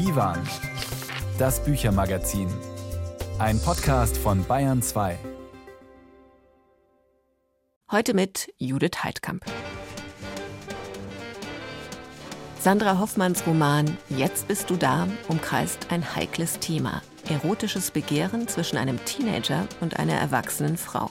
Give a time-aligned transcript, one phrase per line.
[0.00, 0.38] Divan,
[1.38, 2.48] das Büchermagazin.
[3.38, 5.18] Ein Podcast von Bayern 2.
[7.90, 9.44] Heute mit Judith Heidkamp.
[12.58, 17.02] Sandra Hoffmanns Roman Jetzt bist du da umkreist ein heikles Thema.
[17.28, 21.10] Erotisches Begehren zwischen einem Teenager und einer erwachsenen Frau.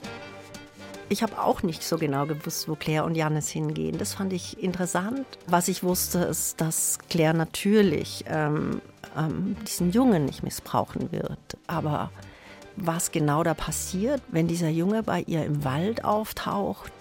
[1.12, 3.98] Ich habe auch nicht so genau gewusst, wo Claire und Janis hingehen.
[3.98, 5.26] Das fand ich interessant.
[5.48, 8.80] Was ich wusste, ist, dass Claire natürlich ähm,
[9.18, 11.40] ähm, diesen Jungen nicht missbrauchen wird.
[11.66, 12.12] Aber
[12.76, 16.91] was genau da passiert, wenn dieser Junge bei ihr im Wald auftaucht,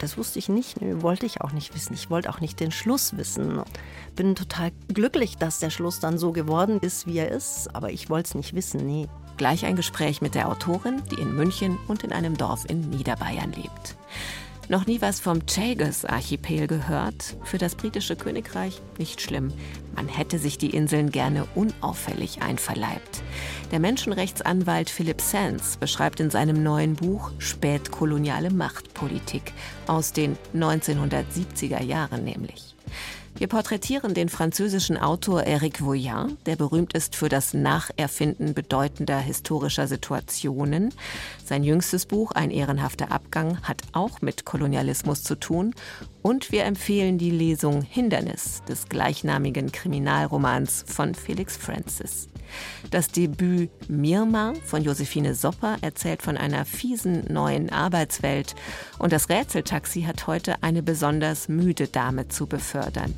[0.00, 1.94] das wusste ich nicht, Nö, wollte ich auch nicht wissen.
[1.94, 3.60] Ich wollte auch nicht den Schluss wissen.
[4.16, 8.10] Bin total glücklich, dass der Schluss dann so geworden ist, wie er ist, aber ich
[8.10, 9.08] wollte es nicht wissen, nee.
[9.40, 13.52] Gleich ein Gespräch mit der Autorin, die in München und in einem Dorf in Niederbayern
[13.52, 13.96] lebt.
[14.68, 17.38] Noch nie was vom Chagos-Archipel gehört?
[17.44, 19.50] Für das britische Königreich nicht schlimm.
[19.96, 23.22] Man hätte sich die Inseln gerne unauffällig einverleibt.
[23.72, 29.54] Der Menschenrechtsanwalt Philip Sands beschreibt in seinem neuen Buch Spätkoloniale Machtpolitik
[29.86, 32.74] aus den 1970er Jahren nämlich.
[33.36, 39.86] Wir porträtieren den französischen Autor Eric Voyan, der berühmt ist für das Nacherfinden bedeutender historischer
[39.86, 40.92] Situationen.
[41.44, 45.74] Sein jüngstes Buch Ein ehrenhafter Abgang hat auch mit Kolonialismus zu tun.
[46.22, 52.29] Und wir empfehlen die Lesung Hindernis des gleichnamigen Kriminalromans von Felix Francis.
[52.90, 58.54] Das Debüt Mirma von Josephine Sopper erzählt von einer fiesen neuen Arbeitswelt.
[58.98, 63.14] Und das Rätseltaxi hat heute eine besonders müde Dame zu befördern.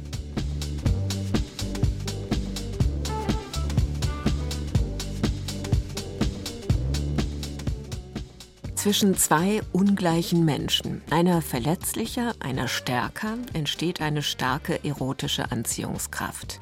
[8.83, 16.59] Zwischen zwei ungleichen Menschen, einer verletzlicher, einer stärker, entsteht eine starke erotische Anziehungskraft.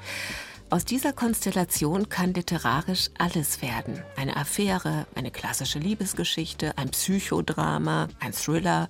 [0.70, 4.02] Aus dieser Konstellation kann literarisch alles werden.
[4.16, 8.88] Eine Affäre, eine klassische Liebesgeschichte, ein Psychodrama, ein Thriller,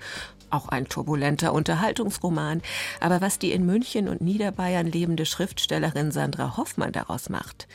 [0.50, 2.60] auch ein turbulenter Unterhaltungsroman.
[3.00, 7.66] Aber was die in München und Niederbayern lebende Schriftstellerin Sandra Hoffmann daraus macht,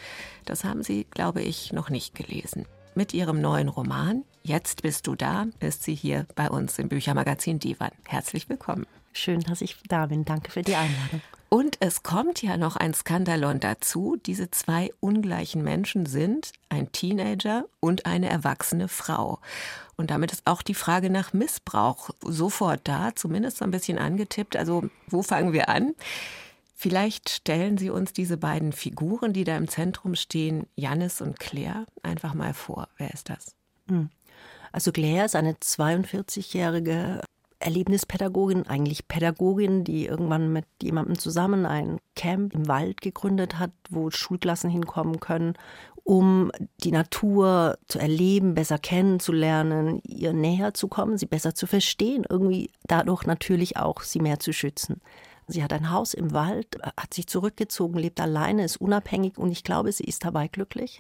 [0.46, 2.68] das haben Sie, glaube ich, noch nicht gelesen.
[2.94, 7.58] Mit ihrem neuen Roman Jetzt bist du da ist sie hier bei uns im Büchermagazin
[7.58, 7.90] Divan.
[8.06, 8.86] Herzlich willkommen.
[9.12, 10.24] Schön, dass ich da bin.
[10.24, 11.20] Danke für die Einladung.
[11.56, 14.18] Und es kommt ja noch ein Skandalon dazu.
[14.26, 19.40] Diese zwei ungleichen Menschen sind ein Teenager und eine erwachsene Frau.
[19.96, 24.58] Und damit ist auch die Frage nach Missbrauch sofort da, zumindest so ein bisschen angetippt.
[24.58, 25.96] Also, wo fangen wir an?
[26.76, 31.86] Vielleicht stellen Sie uns diese beiden Figuren, die da im Zentrum stehen, Jannis und Claire,
[32.04, 32.90] einfach mal vor.
[32.98, 33.56] Wer ist das?
[33.88, 34.10] Hm.
[34.74, 37.22] Also Claire ist eine 42-jährige
[37.60, 44.12] Erlebnispädagogin, eigentlich Pädagogin, die irgendwann mit jemandem zusammen ein Camp im Wald gegründet hat, wo
[44.12, 45.54] Schulklassen hinkommen können,
[46.04, 46.52] um
[46.84, 52.70] die Natur zu erleben, besser kennenzulernen, ihr näher zu kommen, sie besser zu verstehen, irgendwie
[52.86, 55.02] dadurch natürlich auch sie mehr zu schützen.
[55.48, 59.64] Sie hat ein Haus im Wald, hat sich zurückgezogen, lebt alleine, ist unabhängig und ich
[59.64, 61.00] glaube, sie ist dabei glücklich.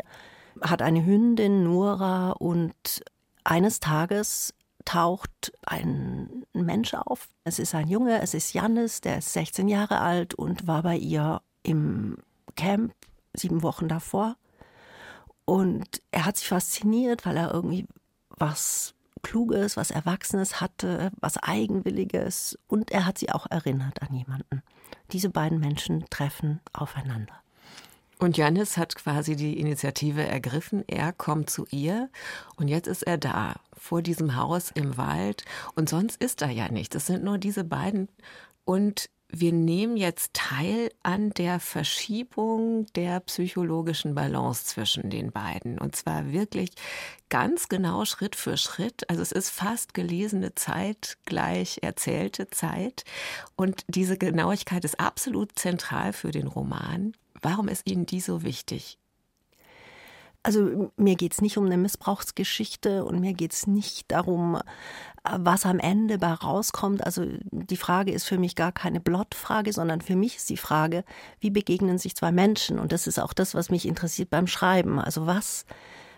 [0.61, 3.03] Hat eine Hündin, Nora, und
[3.43, 4.53] eines Tages
[4.85, 7.27] taucht ein Mensch auf.
[7.43, 10.95] Es ist ein Junge, es ist Jannis, der ist 16 Jahre alt und war bei
[10.95, 12.17] ihr im
[12.55, 12.93] Camp
[13.33, 14.38] sieben Wochen davor.
[15.45, 17.88] Und er hat sich fasziniert, weil er irgendwie
[18.29, 24.61] was Kluges, was Erwachsenes hatte, was Eigenwilliges und er hat sie auch erinnert an jemanden.
[25.11, 27.41] Diese beiden Menschen treffen aufeinander.
[28.20, 30.84] Und Janis hat quasi die Initiative ergriffen.
[30.88, 32.09] Er kommt zu ihr
[32.56, 35.44] und jetzt ist er da, vor diesem Haus im Wald.
[35.76, 36.96] Und sonst ist er ja nicht.
[36.96, 38.08] Es sind nur diese beiden.
[38.64, 39.09] Und
[39.40, 45.78] wir nehmen jetzt teil an der Verschiebung der psychologischen Balance zwischen den beiden.
[45.78, 46.72] Und zwar wirklich
[47.29, 49.09] ganz genau Schritt für Schritt.
[49.09, 53.03] Also es ist fast gelesene Zeit gleich erzählte Zeit.
[53.56, 57.13] Und diese Genauigkeit ist absolut zentral für den Roman.
[57.41, 58.97] Warum ist Ihnen die so wichtig?
[60.46, 64.59] Also mir geht es nicht um eine Missbrauchsgeschichte und mir geht es nicht darum,
[65.24, 67.03] was am Ende bei rauskommt.
[67.03, 71.03] Also die Frage ist für mich gar keine Blottfrage, sondern für mich ist die Frage,
[71.40, 72.78] wie begegnen sich zwei Menschen?
[72.78, 75.00] Und das ist auch das, was mich interessiert beim Schreiben.
[75.00, 75.66] Also was,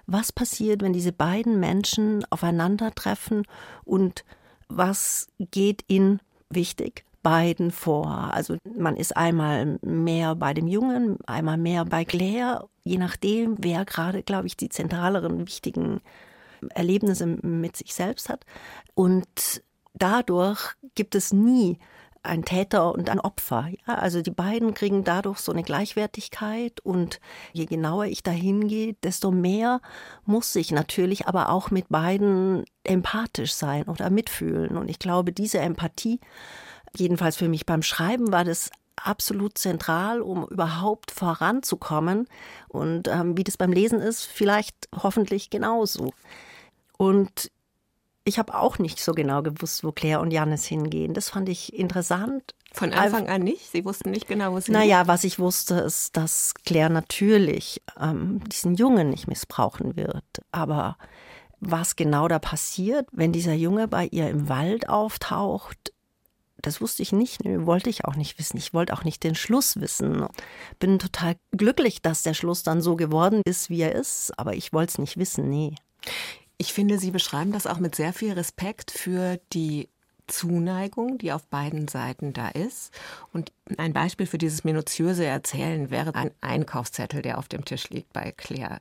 [0.07, 3.43] was passiert, wenn diese beiden Menschen aufeinandertreffen
[3.85, 4.25] und
[4.67, 6.19] was geht in
[6.49, 8.31] wichtig beiden vor.
[8.33, 13.83] Also man ist einmal mehr bei dem Jungen, einmal mehr bei Claire, je nachdem, wer
[13.83, 15.99] gerade, glaube ich, die zentraleren wichtigen
[16.69, 18.45] Erlebnisse mit sich selbst hat.
[18.93, 19.61] Und
[19.93, 21.79] dadurch gibt es nie
[22.23, 23.67] ein Täter und ein Opfer.
[23.85, 27.19] Ja, also die beiden kriegen dadurch so eine Gleichwertigkeit und
[27.51, 29.81] je genauer ich dahin gehe, desto mehr
[30.25, 34.77] muss ich natürlich aber auch mit beiden empathisch sein oder mitfühlen.
[34.77, 36.21] Und ich glaube, diese Empathie,
[36.99, 42.27] jedenfalls für mich beim Schreiben, war das absolut zentral, um überhaupt voranzukommen.
[42.67, 46.13] Und ähm, wie das beim Lesen ist, vielleicht hoffentlich genauso.
[46.97, 47.51] Und
[48.23, 51.13] ich habe auch nicht so genau gewusst, wo Claire und Janis hingehen.
[51.13, 52.55] Das fand ich interessant.
[52.73, 53.71] Von Anfang an nicht?
[53.71, 58.41] Sie wussten nicht genau, wo sie Naja, was ich wusste, ist, dass Claire natürlich ähm,
[58.49, 60.25] diesen Jungen nicht missbrauchen wird.
[60.51, 60.97] Aber
[61.59, 65.93] was genau da passiert, wenn dieser Junge bei ihr im Wald auftaucht,
[66.61, 68.57] das wusste ich nicht, nee, wollte ich auch nicht wissen.
[68.57, 70.25] Ich wollte auch nicht den Schluss wissen.
[70.79, 74.73] Bin total glücklich, dass der Schluss dann so geworden ist, wie er ist, aber ich
[74.73, 75.75] wollte es nicht wissen, nee.
[76.57, 79.89] Ich finde, Sie beschreiben das auch mit sehr viel Respekt für die
[80.27, 82.93] Zuneigung, die auf beiden Seiten da ist.
[83.33, 88.13] Und ein Beispiel für dieses minutiöse Erzählen wäre ein Einkaufszettel, der auf dem Tisch liegt
[88.13, 88.79] bei Claire.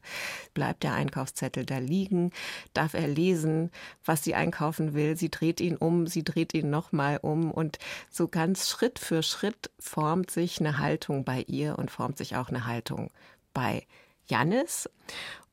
[0.55, 2.33] Bleibt der Einkaufszettel da liegen?
[2.75, 3.71] Darf er lesen,
[4.05, 5.17] was sie einkaufen will?
[5.17, 7.79] Sie dreht ihn um, sie dreht ihn nochmal um und
[8.11, 12.49] so ganz Schritt für Schritt formt sich eine Haltung bei ihr und formt sich auch
[12.49, 13.11] eine Haltung
[13.55, 13.87] bei
[14.27, 14.91] Jannis.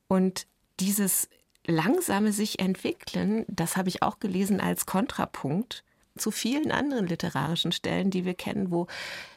[0.08, 0.46] Und
[0.80, 1.28] dieses
[1.66, 5.84] langsame sich entwickeln, das habe ich auch gelesen als Kontrapunkt
[6.16, 8.86] zu vielen anderen literarischen Stellen, die wir kennen, wo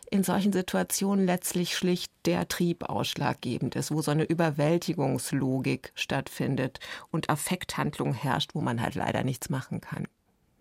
[0.09, 6.79] in solchen Situationen letztlich schlicht der Trieb ausschlaggebend ist, wo so eine Überwältigungslogik stattfindet
[7.11, 10.07] und Affekthandlung herrscht, wo man halt leider nichts machen kann.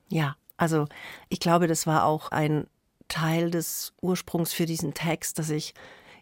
[0.09, 0.87] Ja, also
[1.29, 2.67] ich glaube, das war auch ein
[3.09, 5.75] Teil des Ursprungs für diesen Text, dass ich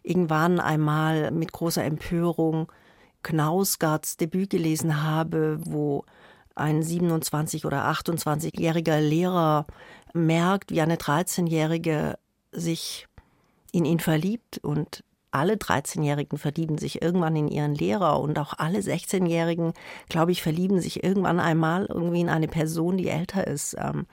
[0.03, 2.71] irgendwann einmal mit großer Empörung
[3.25, 6.05] Knausgards Debüt gelesen habe, wo
[6.53, 9.65] ein 27- oder 28-jähriger Lehrer
[10.13, 12.17] merkt, wie eine 13-jährige
[12.51, 13.07] sich
[13.71, 18.79] in ihn verliebt und alle 13-Jährigen verlieben sich irgendwann in ihren Lehrer und auch alle
[18.79, 19.73] 16-Jährigen,
[20.07, 23.75] glaube ich, verlieben sich irgendwann einmal irgendwie in eine Person, die älter ist.
[23.77, 24.05] Ähm,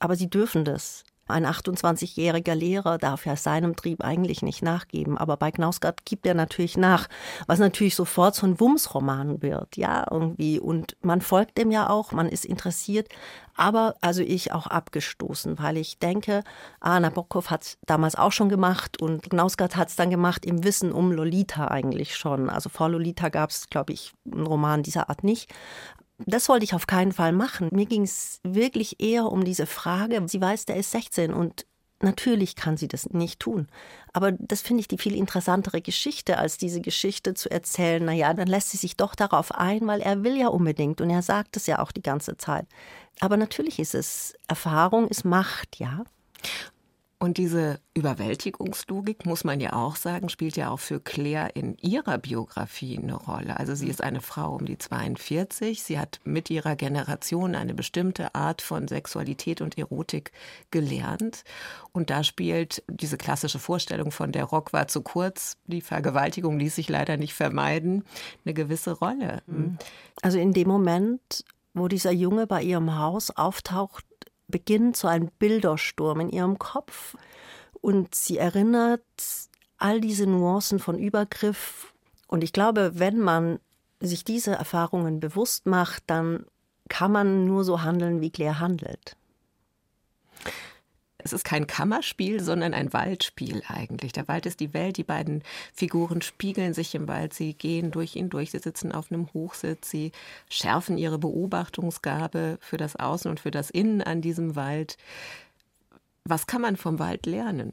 [0.00, 1.04] aber sie dürfen das.
[1.32, 6.34] Ein 28-jähriger Lehrer darf ja seinem Trieb eigentlich nicht nachgeben, aber bei Knausgard gibt er
[6.34, 7.08] natürlich nach,
[7.46, 10.60] was natürlich sofort so ein Wumms-Roman wird, ja, irgendwie.
[10.60, 13.08] Und man folgt dem ja auch, man ist interessiert,
[13.56, 16.42] aber also ich auch abgestoßen, weil ich denke,
[16.80, 20.64] ah, Nabokov hat es damals auch schon gemacht und Knausgard hat es dann gemacht im
[20.64, 22.48] Wissen um Lolita eigentlich schon.
[22.48, 25.52] Also vor Lolita gab es, glaube ich, einen Roman dieser Art nicht
[26.26, 27.68] das wollte ich auf keinen Fall machen.
[27.72, 30.22] Mir ging es wirklich eher um diese Frage.
[30.26, 31.66] Sie weiß, der ist 16 und
[32.02, 33.68] natürlich kann sie das nicht tun.
[34.12, 38.04] Aber das finde ich die viel interessantere Geschichte, als diese Geschichte zu erzählen.
[38.04, 41.22] Naja, dann lässt sie sich doch darauf ein, weil er will ja unbedingt und er
[41.22, 42.66] sagt es ja auch die ganze Zeit.
[43.20, 46.04] Aber natürlich ist es, Erfahrung ist Macht, ja.
[47.22, 52.18] Und diese Überwältigungslogik, muss man ja auch sagen, spielt ja auch für Claire in ihrer
[52.18, 53.60] Biografie eine Rolle.
[53.60, 55.84] Also sie ist eine Frau um die 42.
[55.84, 60.32] Sie hat mit ihrer Generation eine bestimmte Art von Sexualität und Erotik
[60.72, 61.44] gelernt.
[61.92, 66.74] Und da spielt diese klassische Vorstellung von der Rock war zu kurz, die Vergewaltigung ließ
[66.74, 68.02] sich leider nicht vermeiden,
[68.44, 69.44] eine gewisse Rolle.
[69.46, 69.78] Mhm.
[70.22, 74.04] Also in dem Moment, wo dieser Junge bei ihrem Haus auftaucht,
[74.52, 77.16] beginnt so ein Bildersturm in ihrem Kopf
[77.80, 79.02] und sie erinnert
[79.78, 81.92] all diese Nuancen von Übergriff.
[82.28, 83.58] Und ich glaube, wenn man
[83.98, 86.46] sich diese Erfahrungen bewusst macht, dann
[86.88, 89.16] kann man nur so handeln, wie Claire handelt.
[91.24, 94.12] Es ist kein Kammerspiel, sondern ein Waldspiel eigentlich.
[94.12, 94.96] Der Wald ist die Welt.
[94.96, 97.32] Die beiden Figuren spiegeln sich im Wald.
[97.32, 98.50] Sie gehen durch ihn durch.
[98.50, 99.90] Sie sitzen auf einem Hochsitz.
[99.90, 100.12] Sie
[100.48, 104.96] schärfen ihre Beobachtungsgabe für das Außen und für das Innen an diesem Wald.
[106.24, 107.72] Was kann man vom Wald lernen?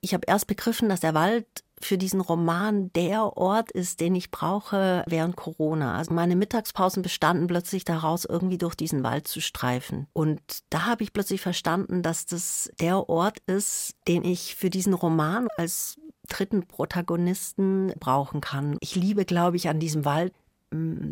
[0.00, 1.46] Ich habe erst begriffen, dass der Wald
[1.84, 5.96] für diesen Roman der Ort ist, den ich brauche während Corona.
[5.96, 10.06] Also meine Mittagspausen bestanden plötzlich daraus, irgendwie durch diesen Wald zu streifen.
[10.12, 14.94] Und da habe ich plötzlich verstanden, dass das der Ort ist, den ich für diesen
[14.94, 15.98] Roman als
[16.28, 18.76] dritten Protagonisten brauchen kann.
[18.80, 20.32] Ich liebe, glaube ich, an diesem Wald,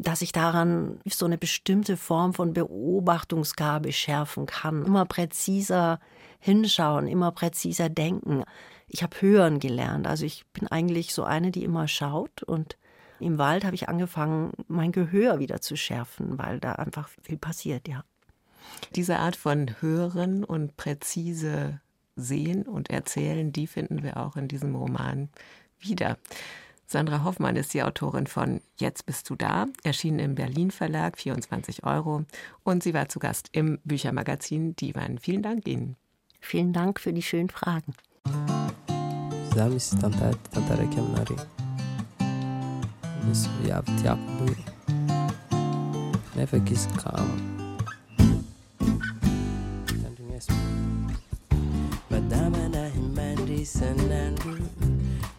[0.02, 4.84] dass ich daran so eine bestimmte Form von Beobachtungsgabe schärfen kann.
[4.84, 6.00] Immer präziser
[6.40, 8.44] hinschauen, immer präziser denken
[8.92, 10.06] ich habe hören gelernt.
[10.06, 12.76] Also ich bin eigentlich so eine, die immer schaut und
[13.18, 17.88] im Wald habe ich angefangen, mein Gehör wieder zu schärfen, weil da einfach viel passiert,
[17.88, 18.04] ja.
[18.94, 21.80] Diese Art von Hören und präzise
[22.16, 25.30] Sehen und Erzählen, die finden wir auch in diesem Roman
[25.78, 26.18] wieder.
[26.92, 31.84] Sandra Hoffmann ist die Autorin von Jetzt bist du da, erschienen im Berlin Verlag, 24
[31.84, 32.26] Euro.
[32.64, 35.16] Und sie war zu Gast im Büchermagazin Divan.
[35.16, 35.96] Vielen Dank Ihnen.
[36.38, 37.94] Vielen Dank für die schönen Fragen.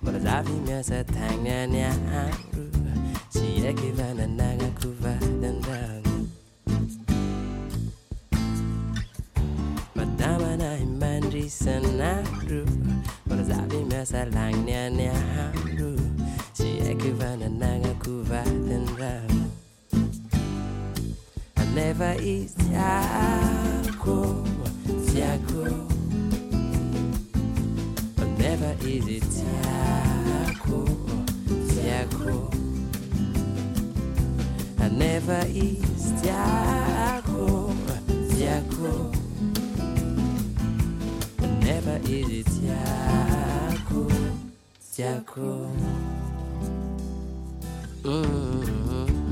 [0.04, 2.70] 몰아잡히면서 당연히 하루
[3.30, 5.72] 지혜기 반은 나가 구받는다
[9.94, 12.66] 마담아 나힘만 리선 하루
[13.24, 15.96] 몰아잡히면서 당연히 하루
[16.54, 19.24] 지혜기 반은 나가 구받는다
[21.56, 24.44] I never eat siako,
[25.08, 25.93] siako
[28.86, 31.26] is it Tiako or
[31.72, 32.38] Tiako?
[34.80, 38.00] I never is Tiako or
[38.30, 39.16] Tiako.
[41.40, 44.02] I never is it Tiako,
[44.94, 45.72] Tiako.
[48.04, 49.23] Mm-hmm.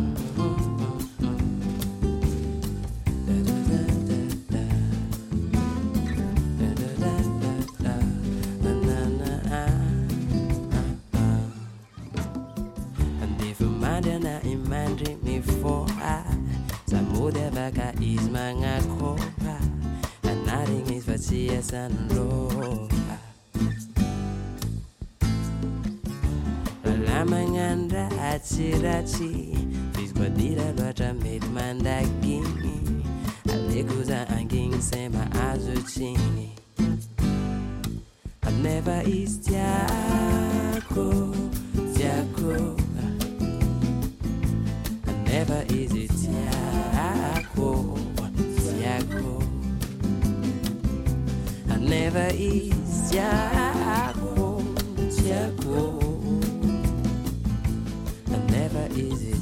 [21.30, 22.88] yes and no.
[27.06, 29.56] Lamanganda achirachi,
[29.94, 33.04] bisbadira bata mit mandagini,
[33.46, 36.50] alekuza angin sema azuchini.
[38.44, 41.34] I'm never is diako,
[41.96, 42.80] diako.
[45.08, 48.00] I'm never is it diako.
[51.81, 54.61] Never is Tiago,
[55.09, 56.00] Tiago.
[58.47, 59.41] Never is it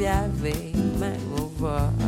[0.00, 0.72] via vem,
[1.36, 1.99] vovó.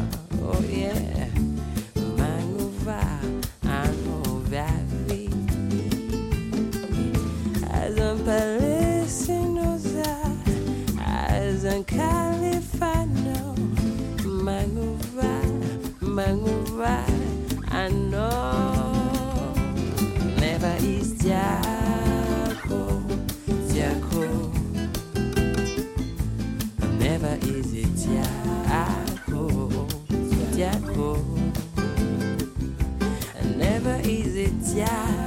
[34.74, 35.21] yeah.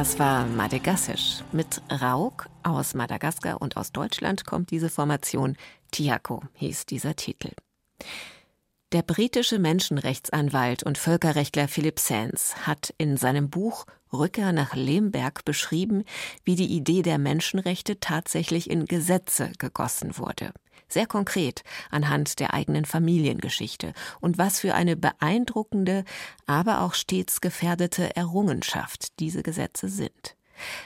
[0.00, 1.44] Das war Madagassisch.
[1.52, 5.58] Mit Rauk aus Madagaskar und aus Deutschland kommt diese Formation.
[5.90, 7.50] Tiako hieß dieser Titel.
[8.92, 16.04] Der britische Menschenrechtsanwalt und Völkerrechtler Philip Sands hat in seinem Buch Rücker nach Lemberg beschrieben,
[16.44, 20.54] wie die Idee der Menschenrechte tatsächlich in Gesetze gegossen wurde
[20.92, 26.04] sehr konkret anhand der eigenen Familiengeschichte und was für eine beeindruckende,
[26.46, 30.36] aber auch stets gefährdete Errungenschaft diese Gesetze sind.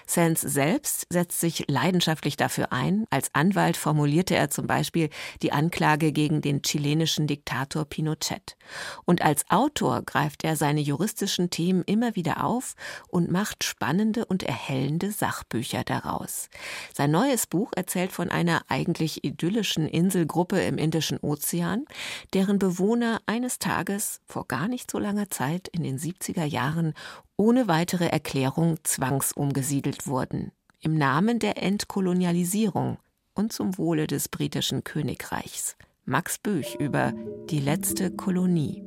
[0.07, 3.07] Sands selbst setzt sich leidenschaftlich dafür ein.
[3.11, 5.11] Als Anwalt formulierte er zum Beispiel
[5.43, 8.57] die Anklage gegen den chilenischen Diktator Pinochet.
[9.05, 12.75] Und als Autor greift er seine juristischen Themen immer wieder auf
[13.09, 16.49] und macht spannende und erhellende Sachbücher daraus.
[16.93, 21.85] Sein neues Buch erzählt von einer eigentlich idyllischen Inselgruppe im Indischen Ozean,
[22.33, 26.95] deren Bewohner eines Tages vor gar nicht so langer Zeit in den 70er Jahren
[27.37, 32.99] ohne weitere Erklärung zwangsumgesiedelt wurden, im Namen der Entkolonialisierung
[33.35, 35.77] und zum Wohle des britischen Königreichs.
[36.05, 37.13] Max Büch über
[37.51, 38.85] die letzte Kolonie.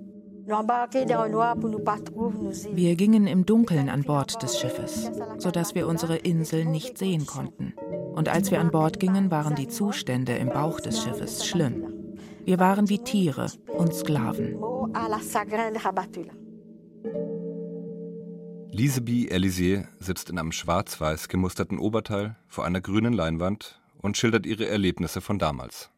[2.72, 7.74] Wir gingen im Dunkeln an Bord des Schiffes, sodass wir unsere Insel nicht sehen konnten.
[8.16, 12.16] Und als wir an Bord gingen, waren die Zustände im Bauch des Schiffes schlimm.
[12.46, 14.56] Wir waren wie Tiere und Sklaven.
[18.78, 24.68] Liseby Elysée sitzt in einem schwarz-weiß gemusterten Oberteil vor einer grünen Leinwand und schildert ihre
[24.68, 25.90] Erlebnisse von damals.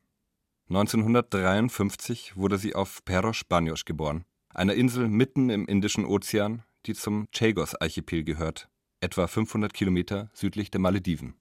[0.69, 7.25] 1953 wurde sie auf Peros Baños geboren, einer Insel mitten im Indischen Ozean, die zum
[7.33, 8.69] Chagos-Archipel gehört,
[9.01, 11.33] etwa 500 Kilometer südlich der Malediven.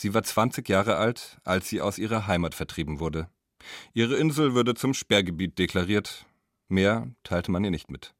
[0.00, 3.28] Sie war 20 Jahre alt, als sie aus ihrer Heimat vertrieben wurde.
[3.92, 6.24] Ihre Insel würde zum Sperrgebiet deklariert.
[6.68, 8.14] Mehr teilte man ihr nicht mit.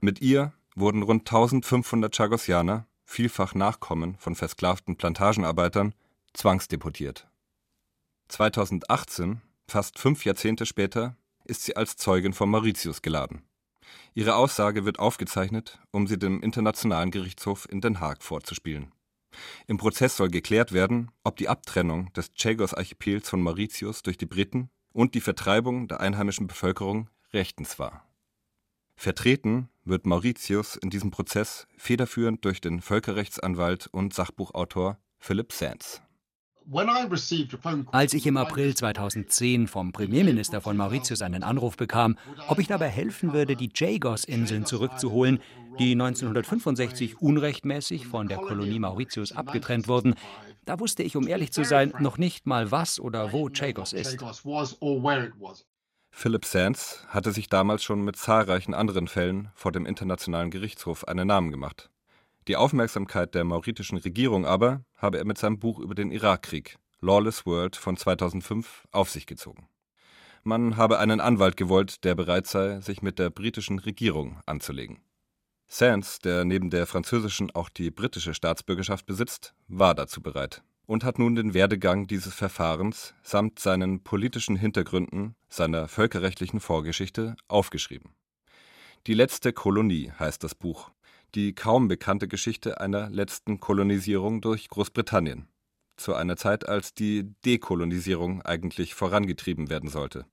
[0.00, 5.94] Mit ihr wurden rund 1500 Chagosianer, vielfach Nachkommen von versklavten Plantagenarbeitern,
[6.32, 7.28] zwangsdeportiert.
[8.28, 13.42] 2018, fast fünf Jahrzehnte später, ist sie als Zeugin von Mauritius geladen.
[14.14, 18.92] Ihre Aussage wird aufgezeichnet, um sie dem Internationalen Gerichtshof in Den Haag vorzuspielen.
[19.66, 24.70] Im Prozess soll geklärt werden, ob die Abtrennung des Chagos-Archipels von Mauritius durch die Briten
[24.92, 28.09] und die Vertreibung der einheimischen Bevölkerung rechtens war.
[29.00, 36.02] Vertreten wird Mauritius in diesem Prozess federführend durch den Völkerrechtsanwalt und Sachbuchautor Philip Sands.
[37.92, 42.88] Als ich im April 2010 vom Premierminister von Mauritius einen Anruf bekam, ob ich dabei
[42.88, 45.40] helfen würde, die Jagos-Inseln zurückzuholen,
[45.78, 50.14] die 1965 unrechtmäßig von der Kolonie Mauritius abgetrennt wurden,
[50.66, 54.18] da wusste ich, um ehrlich zu sein, noch nicht mal, was oder wo Chagos ist.
[56.10, 61.28] Philip Sands hatte sich damals schon mit zahlreichen anderen Fällen vor dem Internationalen Gerichtshof einen
[61.28, 61.90] Namen gemacht.
[62.48, 67.46] Die Aufmerksamkeit der mauritischen Regierung aber habe er mit seinem Buch über den Irakkrieg Lawless
[67.46, 69.68] World von 2005 auf sich gezogen.
[70.42, 75.00] Man habe einen Anwalt gewollt, der bereit sei, sich mit der britischen Regierung anzulegen.
[75.68, 81.20] Sands, der neben der französischen auch die britische Staatsbürgerschaft besitzt, war dazu bereit und hat
[81.20, 88.10] nun den Werdegang dieses Verfahrens samt seinen politischen Hintergründen, seiner völkerrechtlichen Vorgeschichte aufgeschrieben.
[89.06, 90.90] Die letzte Kolonie heißt das Buch,
[91.36, 95.46] die kaum bekannte Geschichte einer letzten Kolonisierung durch Großbritannien,
[95.96, 100.26] zu einer Zeit, als die Dekolonisierung eigentlich vorangetrieben werden sollte.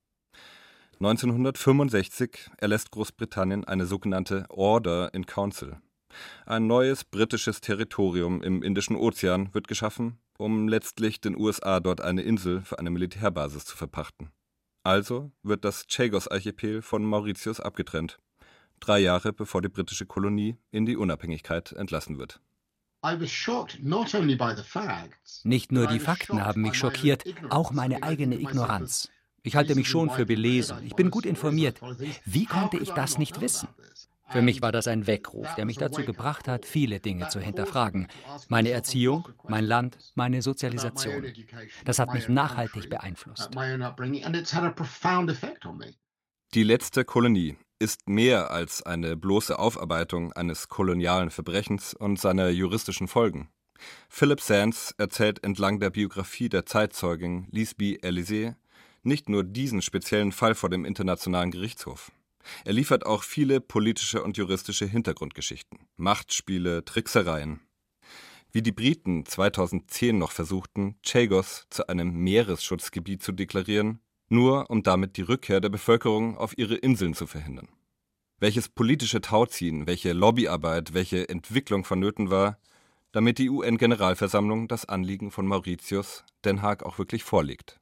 [0.93, 5.77] 1965 erlässt Großbritannien eine sogenannte Order in Council.
[6.47, 12.21] Ein neues britisches Territorium im Indischen Ozean wird geschaffen, um letztlich den USA dort eine
[12.21, 14.31] Insel für eine Militärbasis zu verpachten.
[14.83, 18.19] Also wird das Chagos-Archipel von Mauritius abgetrennt,
[18.79, 22.39] drei Jahre bevor die britische Kolonie in die Unabhängigkeit entlassen wird.
[25.43, 29.09] Nicht nur die Fakten haben mich schockiert, auch meine eigene Ignoranz.
[29.43, 31.79] Ich halte mich schon für belesen, ich bin gut informiert.
[32.25, 33.67] Wie konnte ich das nicht wissen?
[34.29, 38.07] Für mich war das ein Weckruf, der mich dazu gebracht hat, viele Dinge zu hinterfragen.
[38.49, 41.25] Meine Erziehung, mein Land, meine Sozialisation.
[41.85, 43.49] Das hat mich nachhaltig beeinflusst.
[46.53, 53.07] Die letzte Kolonie ist mehr als eine bloße Aufarbeitung eines kolonialen Verbrechens und seiner juristischen
[53.07, 53.49] Folgen.
[54.09, 58.55] Philip Sands erzählt entlang der Biografie der Zeitzeugin Lisby Elysée
[59.03, 62.11] nicht nur diesen speziellen Fall vor dem Internationalen Gerichtshof.
[62.65, 67.61] Er liefert auch viele politische und juristische Hintergrundgeschichten, Machtspiele, Tricksereien.
[68.51, 75.17] Wie die Briten 2010 noch versuchten, Chagos zu einem Meeresschutzgebiet zu deklarieren, nur um damit
[75.17, 77.69] die Rückkehr der Bevölkerung auf ihre Inseln zu verhindern.
[78.39, 82.59] Welches politische Tauziehen, welche Lobbyarbeit, welche Entwicklung vonnöten war,
[83.11, 87.79] damit die UN-Generalversammlung das Anliegen von Mauritius Den Haag auch wirklich vorlegt.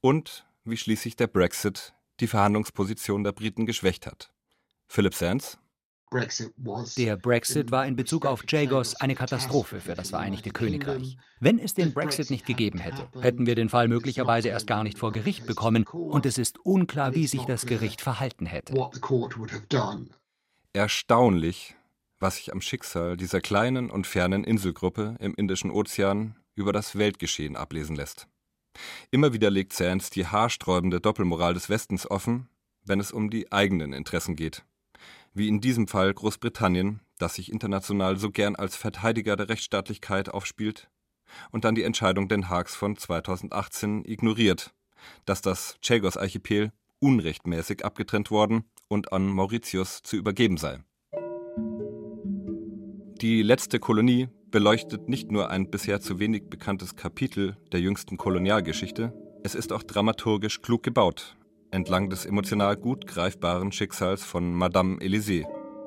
[0.00, 4.32] Und wie schließlich der Brexit die Verhandlungsposition der Briten geschwächt hat.
[4.88, 5.58] Philip Sands
[6.96, 11.16] der Brexit war in Bezug auf Jagos eine Katastrophe für das Vereinigte Königreich.
[11.40, 14.98] Wenn es den Brexit nicht gegeben hätte, hätten wir den Fall möglicherweise erst gar nicht
[14.98, 18.74] vor Gericht bekommen und es ist unklar, wie sich das Gericht verhalten hätte.
[20.72, 21.74] Erstaunlich,
[22.20, 27.56] was sich am Schicksal dieser kleinen und fernen Inselgruppe im Indischen Ozean über das Weltgeschehen
[27.56, 28.28] ablesen lässt.
[29.10, 32.48] Immer wieder legt Sands die haarsträubende Doppelmoral des Westens offen,
[32.84, 34.64] wenn es um die eigenen Interessen geht.
[35.34, 40.88] Wie in diesem Fall Großbritannien, das sich international so gern als Verteidiger der Rechtsstaatlichkeit aufspielt,
[41.50, 44.72] und dann die Entscheidung Den Haags von 2018 ignoriert,
[45.24, 50.78] dass das Chagos-Archipel unrechtmäßig abgetrennt worden und an Mauritius zu übergeben sei.
[53.20, 59.12] Die letzte Kolonie beleuchtet nicht nur ein bisher zu wenig bekanntes Kapitel der jüngsten Kolonialgeschichte,
[59.44, 61.36] es ist auch dramaturgisch klug gebaut,
[61.70, 65.44] entlang des emotional gut greifbaren Schicksals von Madame Élysée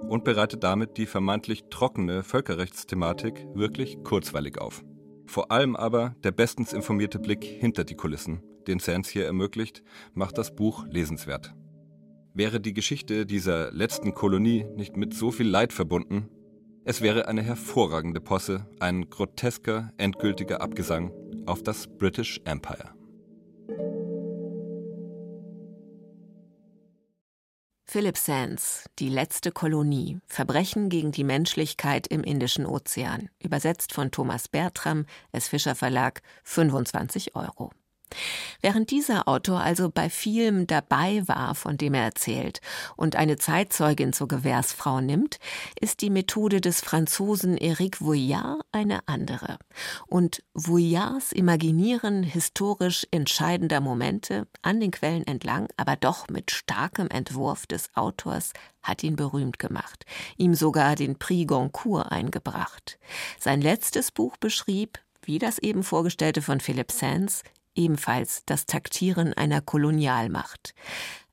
[0.07, 4.83] und bereitet damit die vermeintlich trockene Völkerrechtsthematik wirklich kurzweilig auf.
[5.25, 9.81] Vor allem aber der bestens informierte Blick hinter die Kulissen, den Sands hier ermöglicht,
[10.13, 11.55] macht das Buch lesenswert.
[12.35, 16.29] Wäre die Geschichte dieser letzten Kolonie nicht mit so viel Leid verbunden,
[16.85, 21.11] es wäre eine hervorragende Posse, ein grotesker, endgültiger Abgesang
[21.45, 22.93] auf das British Empire.
[27.91, 34.47] Philip Sands, Die letzte Kolonie, Verbrechen gegen die Menschlichkeit im Indischen Ozean, übersetzt von Thomas
[34.47, 35.47] Bertram, S.
[35.47, 37.71] Fischer Verlag, 25 Euro.
[38.61, 42.61] Während dieser Autor also bei vielem dabei war, von dem er erzählt,
[42.95, 45.39] und eine Zeitzeugin zur Gewährsfrau nimmt,
[45.79, 49.57] ist die Methode des Franzosen Éric Vuillard eine andere.
[50.07, 57.67] Und Vuillards Imaginieren historisch entscheidender Momente an den Quellen entlang, aber doch mit starkem Entwurf
[57.67, 60.05] des Autors hat ihn berühmt gemacht,
[60.37, 62.97] ihm sogar den Prix Goncourt eingebracht.
[63.39, 67.43] Sein letztes Buch beschrieb, wie das eben vorgestellte von Philip Sands,
[67.79, 70.75] ebenfalls das Taktieren einer Kolonialmacht.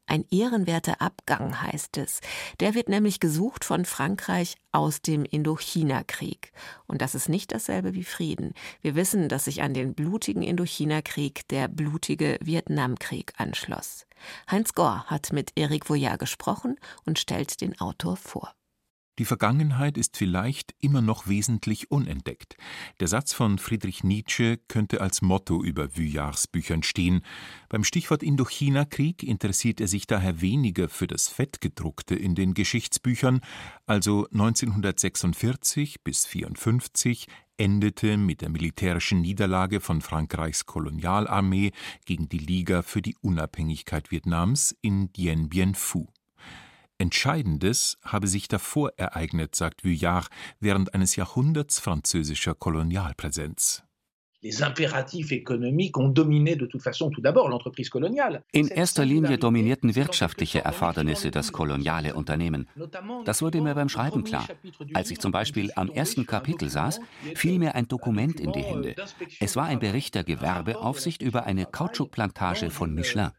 [0.09, 2.21] Ein ehrenwerter Abgang heißt es.
[2.61, 6.53] Der wird nämlich gesucht von Frankreich aus dem Indochina-Krieg.
[6.87, 8.55] Und das ist nicht dasselbe wie Frieden.
[8.83, 14.07] Wir wissen, dass sich an den blutigen Indochina-Krieg der blutige Vietnamkrieg anschloss.
[14.49, 18.55] Heinz Gohr hat mit Eric Voyard gesprochen und stellt den Autor vor.
[19.19, 22.57] Die Vergangenheit ist vielleicht immer noch wesentlich unentdeckt.
[23.01, 27.23] Der Satz von Friedrich Nietzsche könnte als Motto über Vuillards Büchern stehen.
[27.71, 33.41] Beim Stichwort Indochina-Krieg interessiert er sich daher weniger für das Fettgedruckte in den Geschichtsbüchern,
[33.87, 37.27] also 1946 bis 54
[37.57, 41.73] endete mit der militärischen Niederlage von Frankreichs Kolonialarmee
[42.05, 46.07] gegen die Liga für die Unabhängigkeit Vietnams in Dien Bien Phu.
[46.99, 50.29] Entscheidendes habe sich davor ereignet, sagt Vuillard,
[50.61, 53.83] während eines Jahrhunderts französischer Kolonialpräsenz.
[58.53, 62.69] In erster Linie dominierten wirtschaftliche Erfordernisse das koloniale Unternehmen.
[63.25, 64.47] Das wurde mir beim Schreiben klar.
[64.95, 67.01] Als ich zum Beispiel am ersten Kapitel saß,
[67.35, 68.95] fiel mir ein Dokument in die Hände.
[69.41, 73.31] Es war ein Bericht der Gewerbeaufsicht über eine Kautschukplantage von Michelin.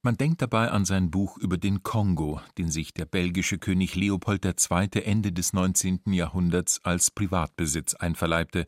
[0.05, 4.45] Man denkt dabei an sein Buch über den Kongo, den sich der belgische König Leopold
[4.45, 5.01] II.
[5.01, 6.01] Ende des 19.
[6.07, 8.65] Jahrhunderts als Privatbesitz einverleibte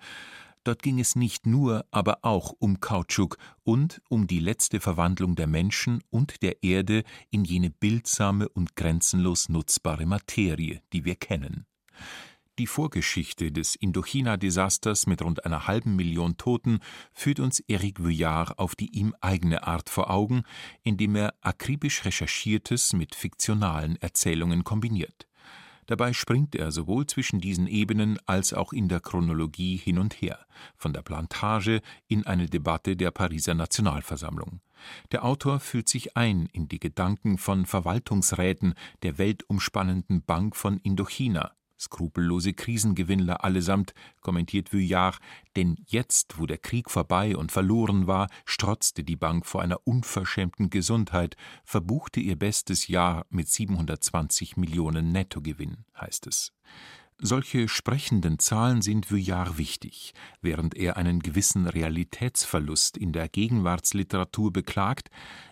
[0.65, 5.45] Dort ging es nicht nur, aber auch um Kautschuk und um die letzte Verwandlung der
[5.45, 11.67] Menschen und der Erde in jene bildsame und grenzenlos nutzbare Materie, die wir kennen.
[12.58, 16.80] Die Vorgeschichte des Indochina-Desasters mit rund einer halben Million Toten
[17.13, 20.43] führt uns Eric Vuillard auf die ihm eigene Art vor Augen,
[20.82, 25.28] indem er akribisch Recherchiertes mit fiktionalen Erzählungen kombiniert.
[25.88, 30.39] Dabei springt er sowohl zwischen diesen Ebenen als auch in der Chronologie hin und her,
[30.76, 34.62] von der Plantage in eine Debatte der Pariser Nationalversammlung.
[35.12, 41.52] Der Autor fühlt sich ein in die Gedanken von Verwaltungsräten der weltumspannenden Bank von Indochina,
[41.79, 45.19] Skrupellose Krisengewinnler allesamt, kommentiert Vuillard,
[45.55, 50.69] denn jetzt, wo der Krieg vorbei und verloren war, strotzte die Bank vor einer unverschämten
[50.69, 56.53] Gesundheit, verbuchte ihr bestes Jahr mit 720 Millionen Nettogewinn, heißt es.
[57.17, 65.09] Solche sprechenden Zahlen sind Vuillard wichtig, während er einen gewissen Realitätsverlust in der Gegenwartsliteratur beklagt,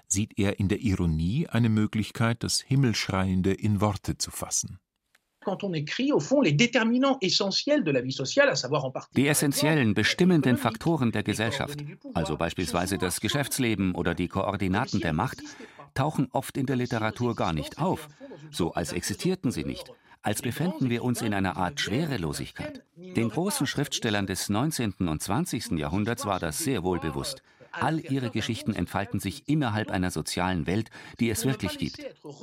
[0.08, 4.80] sieht er in der Ironie eine Möglichkeit, das Himmelschreiende in Worte zu fassen.
[9.16, 15.42] Die essentiellen, bestimmenden Faktoren der Gesellschaft, also beispielsweise das Geschäftsleben oder die Koordinaten der Macht,
[15.94, 18.10] tauchen oft in der Literatur gar nicht auf,
[18.52, 19.92] so als existierten sie nicht
[20.24, 22.82] als befänden wir uns in einer Art Schwerelosigkeit.
[22.96, 24.94] Den großen Schriftstellern des 19.
[25.10, 25.72] und 20.
[25.72, 27.44] Jahrhunderts war das sehr wohl bewusst.
[27.74, 31.98] All ihre Geschichten entfalten sich innerhalb einer sozialen Welt, die es wirklich gibt.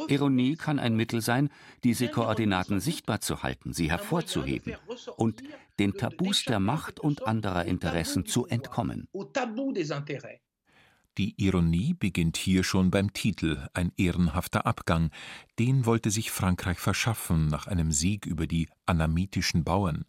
[0.08, 1.50] Ironie kann ein Mittel sein,
[1.84, 4.74] diese Koordinaten sichtbar zu halten, sie hervorzuheben
[5.16, 5.42] und
[5.78, 9.08] den Tabus der Macht und anderer Interessen zu entkommen.
[11.18, 15.10] Die Ironie beginnt hier schon beim Titel Ein ehrenhafter Abgang.
[15.58, 20.04] Den wollte sich Frankreich verschaffen nach einem Sieg über die anamitischen Bauern.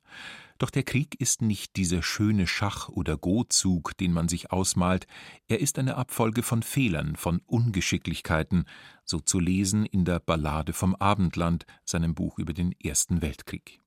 [0.62, 5.08] Doch der Krieg ist nicht dieser schöne Schach- oder Go-Zug, den man sich ausmalt,
[5.48, 8.66] er ist eine Abfolge von Fehlern, von Ungeschicklichkeiten,
[9.04, 13.80] so zu lesen in der Ballade vom Abendland, seinem Buch über den Ersten Weltkrieg.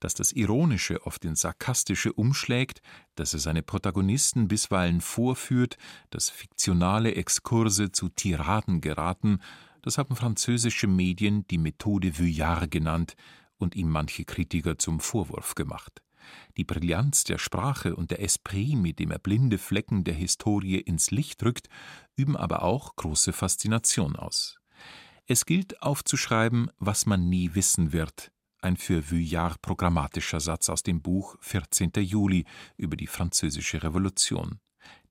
[0.00, 2.80] Dass das Ironische oft ins Sarkastische umschlägt,
[3.14, 5.76] dass er seine Protagonisten bisweilen vorführt,
[6.08, 9.40] dass fiktionale Exkurse zu Tiraden geraten,
[9.82, 13.14] das haben französische Medien die Methode Vuillard genannt
[13.58, 16.02] und ihm manche Kritiker zum Vorwurf gemacht.
[16.56, 21.10] Die Brillanz der Sprache und der Esprit, mit dem er blinde Flecken der Historie ins
[21.10, 21.68] Licht rückt,
[22.16, 24.58] üben aber auch große Faszination aus.
[25.26, 31.02] Es gilt aufzuschreiben, was man nie wissen wird, ein für Vuillard programmatischer Satz aus dem
[31.02, 31.92] Buch 14.
[31.96, 32.44] Juli
[32.76, 34.58] über die Französische Revolution.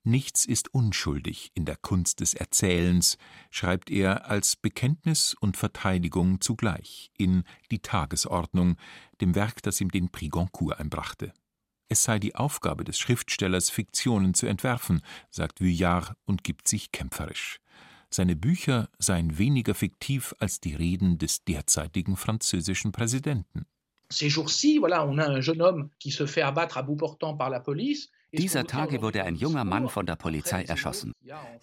[0.07, 3.17] Nichts ist unschuldig in der Kunst des Erzählens,
[3.51, 8.77] schreibt er als Bekenntnis und Verteidigung zugleich in Die Tagesordnung,
[9.19, 11.33] dem Werk, das ihm den Prix Goncourt einbrachte.
[11.89, 17.59] Es sei die Aufgabe des Schriftstellers, Fiktionen zu entwerfen, sagt Vuillard und gibt sich kämpferisch.
[18.09, 23.65] Seine Bücher seien weniger fiktiv als die Reden des derzeitigen französischen Präsidenten.
[24.09, 27.35] Ces jours-ci, voilà, on a un jeune homme qui se fait abattre à bout portant
[27.35, 28.09] par la police.
[28.33, 31.13] Dieser Tage wurde ein junger Mann von der Polizei erschossen.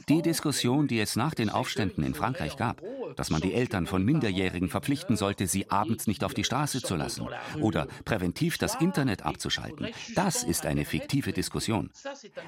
[0.08, 2.80] Die Diskussion, die es nach den Aufständen in Frankreich gab,
[3.16, 6.96] dass man die Eltern von Minderjährigen verpflichten sollte, sie abends nicht auf die Straße zu
[6.96, 7.28] lassen
[7.60, 11.90] oder präventiv das Internet abzuschalten, das ist eine fiktive Diskussion,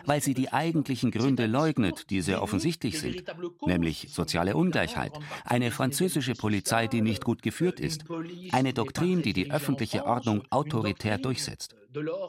[0.07, 3.25] weil sie die eigentlichen Gründe leugnet, die sehr offensichtlich sind,
[3.67, 5.13] nämlich soziale Ungleichheit,
[5.45, 8.05] eine französische Polizei, die nicht gut geführt ist,
[8.53, 11.75] eine Doktrin, die die öffentliche Ordnung autoritär durchsetzt.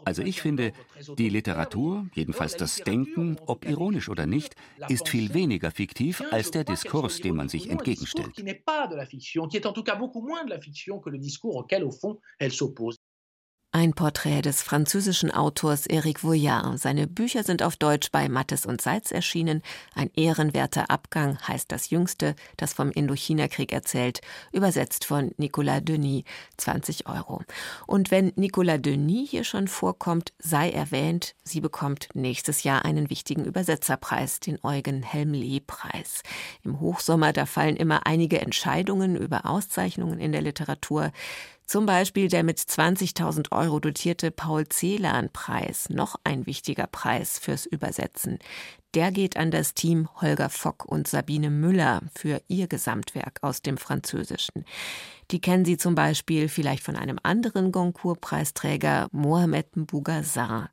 [0.05, 0.73] Also ich finde,
[1.17, 4.55] die Literatur, jedenfalls das Denken, ob ironisch oder nicht,
[4.89, 8.35] ist viel weniger fiktiv als der Diskurs, dem man sich entgegenstellt.
[13.73, 16.79] Ein Porträt des französischen Autors Éric Vuillard.
[16.79, 19.61] Seine Bücher sind auf Deutsch bei Mattes und Seitz erschienen.
[19.93, 24.21] Ein ehrenwerter Abgang heißt das jüngste, das vom Indochina-Krieg erzählt,
[24.53, 26.23] übersetzt von Nicolas Denis,
[26.55, 27.43] 20 Euro.
[27.85, 33.43] Und wenn Nicolas Denis hier schon vorkommt, sei erwähnt, sie bekommt nächstes Jahr einen wichtigen
[33.43, 36.23] Übersetzerpreis, den Eugen Helmlee-Preis.
[36.63, 41.11] Im Hochsommer, da fallen immer einige Entscheidungen über Auszeichnungen in der Literatur.
[41.67, 48.39] Zum Beispiel der mit 20.000 Euro dotierte Paul Celan-Preis, noch ein wichtiger Preis fürs Übersetzen.
[48.93, 53.77] Der geht an das Team Holger Fock und Sabine Müller für ihr Gesamtwerk aus dem
[53.77, 54.63] Französischen.
[55.29, 60.69] Die kennen Sie zum Beispiel vielleicht von einem anderen Goncourt-Preisträger, Mohamed Bougazar.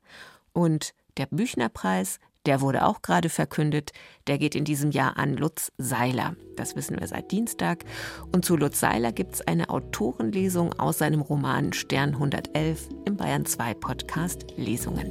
[0.53, 3.93] Und der Büchnerpreis der wurde auch gerade verkündet.
[4.27, 6.37] Der geht in diesem Jahr an Lutz Seiler.
[6.57, 7.85] Das wissen wir seit Dienstag.
[8.33, 13.47] Und zu Lutz Seiler gibt es eine Autorenlesung aus seinem Roman Stern 111 im Bayern
[13.47, 15.11] 2 Podcast Lesungen.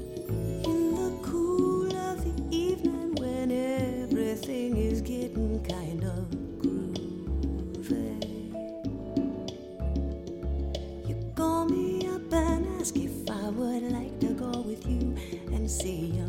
[15.83, 16.22] see a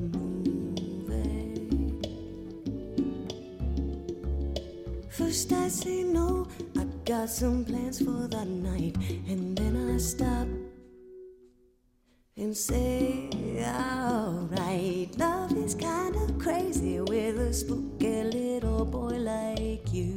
[5.35, 6.47] Say no,
[6.79, 10.47] I got some plans for the night, and then I stop
[12.37, 15.09] and say, alright.
[15.19, 20.17] Love is kinda crazy with a spooky little boy like you.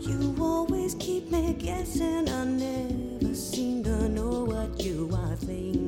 [0.00, 5.81] You always keep me guessing, I never seem to know what you are thinking.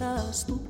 [0.00, 0.69] estás tú.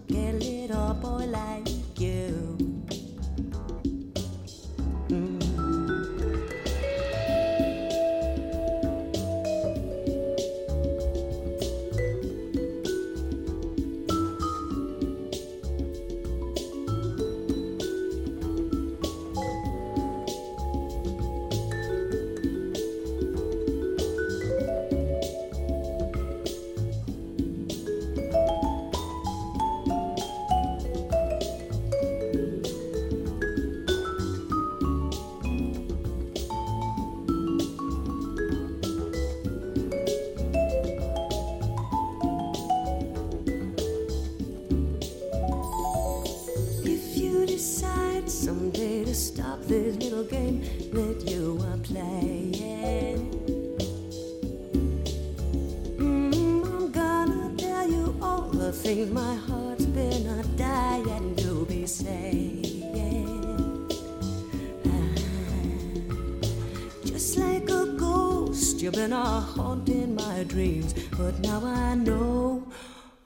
[67.21, 72.67] Like a ghost, you've been a haunting my dreams, but now I know.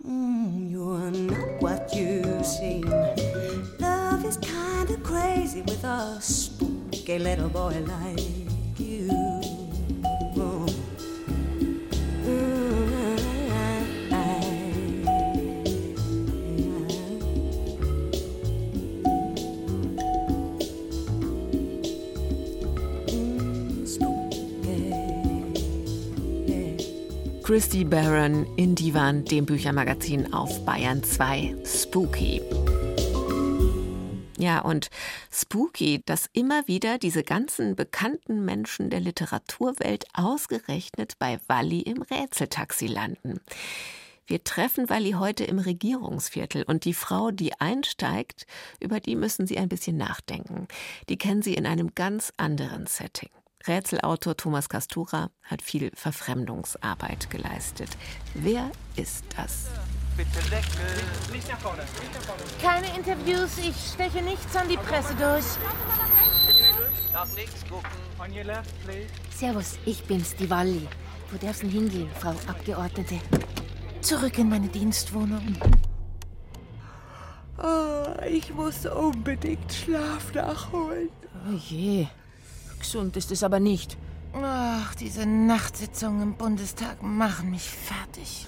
[0.05, 2.91] Mm, you're not what you seem.
[3.79, 8.54] Love is kinda crazy with a spooky little boy like
[27.55, 31.55] Christy Barron in Divan, dem Büchermagazin auf Bayern 2.
[31.65, 32.43] Spooky.
[34.37, 34.91] Ja, und
[35.31, 42.89] spooky, dass immer wieder diese ganzen bekannten Menschen der Literaturwelt ausgerechnet bei Walli im Rätseltaxi
[42.89, 43.39] landen.
[44.27, 48.49] Wir treffen Walli heute im Regierungsviertel und die Frau, die einsteigt,
[48.81, 50.67] über die müssen Sie ein bisschen nachdenken.
[51.09, 53.31] Die kennen Sie in einem ganz anderen Setting.
[53.67, 57.89] Rätselautor Thomas Castura hat viel Verfremdungsarbeit geleistet.
[58.35, 59.69] Wer ist das?
[60.17, 61.33] Bitte Deckel.
[61.33, 61.83] Nicht nach vorne.
[62.61, 65.45] Keine Interviews, ich steche nichts an die Presse durch.
[67.13, 67.91] Nach links gucken.
[68.19, 69.09] On your left, please.
[69.35, 70.87] Servus, ich bin's, die Walli.
[71.31, 73.19] Wo darf's denn hingehen, Frau Abgeordnete?
[74.03, 75.57] Zurück in meine Dienstwohnung.
[77.57, 81.09] Oh, ich muss unbedingt Schlaf nachholen.
[81.49, 82.07] Oh je.
[82.85, 83.97] Gesund ist es aber nicht.
[84.35, 88.47] Ach, diese Nachtsitzungen im Bundestag machen mich fertig.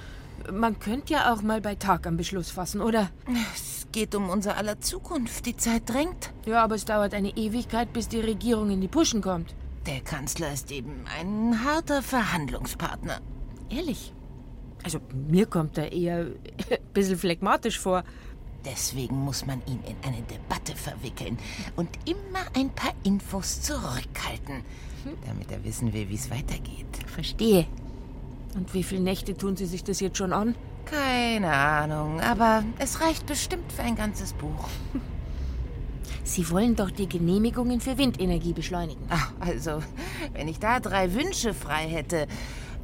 [0.52, 3.10] Man könnte ja auch mal bei Tag am Beschluss fassen, oder?
[3.54, 5.44] Es geht um unser aller Zukunft.
[5.44, 6.32] Die Zeit drängt.
[6.46, 9.54] Ja, aber es dauert eine Ewigkeit, bis die Regierung in die Puschen kommt.
[9.84, 13.20] Der Kanzler ist eben ein harter Verhandlungspartner.
[13.68, 14.14] Ehrlich?
[14.82, 16.20] Also, mir kommt er eher
[16.70, 18.02] ein bisschen phlegmatisch vor.
[18.64, 21.38] Deswegen muss man ihn in eine Debatte verwickeln
[21.76, 24.64] und immer ein paar Infos zurückhalten,
[25.26, 26.86] damit er wissen will, wie es weitergeht.
[27.06, 27.66] Verstehe.
[28.54, 30.54] Und wie viele Nächte tun Sie sich das jetzt schon an?
[30.86, 34.68] Keine Ahnung, aber es reicht bestimmt für ein ganzes Buch.
[36.24, 39.02] Sie wollen doch die Genehmigungen für Windenergie beschleunigen.
[39.10, 39.82] Ach, also,
[40.32, 42.26] wenn ich da drei Wünsche frei hätte.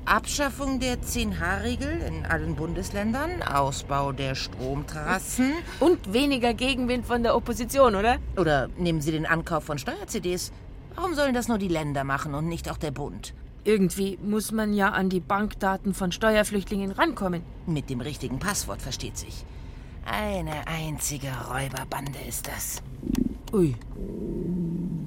[0.05, 5.53] Abschaffung der 10H-Regel in allen Bundesländern, Ausbau der Stromtrassen.
[5.79, 8.17] Und weniger Gegenwind von der Opposition, oder?
[8.37, 10.53] Oder nehmen Sie den Ankauf von Steuer-CDs.
[10.97, 13.35] Warum sollen das nur die Länder machen und nicht auch der Bund?
[13.65, 17.43] Irgendwie muss man ja an die Bankdaten von Steuerflüchtlingen rankommen.
[17.67, 19.45] Mit dem richtigen Passwort versteht sich.
[20.05, 22.83] Eine einzige Räuberbande ist das.
[23.53, 23.77] Ui.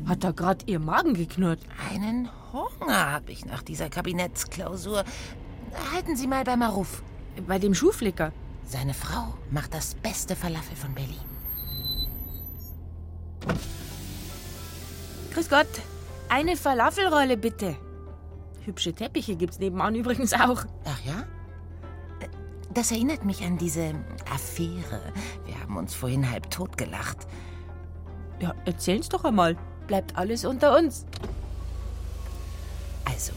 [0.08, 1.60] Hat da gerade Ihr Magen geknurrt?
[1.91, 5.03] Einen Hunger habe ich nach dieser Kabinettsklausur.
[5.91, 7.01] Halten Sie mal bei Maruf.
[7.47, 8.31] Bei dem Schuhflicker.
[8.65, 11.17] Seine Frau macht das beste Falafel von Berlin.
[15.33, 15.67] Grüß Gott.
[16.29, 17.75] Eine Falafelrolle bitte.
[18.65, 20.63] Hübsche Teppiche gibt's nebenan übrigens auch.
[20.85, 21.25] Ach ja?
[22.73, 23.93] Das erinnert mich an diese
[24.31, 25.01] Affäre.
[25.45, 27.27] Wir haben uns vorhin halb tot gelacht.
[28.39, 29.58] Ja, erzählen's doch einmal.
[29.87, 31.06] Bleibt alles unter uns.
[33.24, 33.34] Also,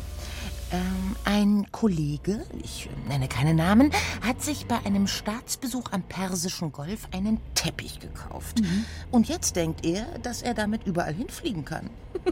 [0.72, 7.06] Ähm, ein Kollege, ich nenne keine Namen, hat sich bei einem Staatsbesuch am Persischen Golf
[7.12, 8.60] einen Teppich gekauft.
[8.60, 8.84] Mhm.
[9.12, 11.88] Und jetzt denkt er, dass er damit überall hinfliegen kann.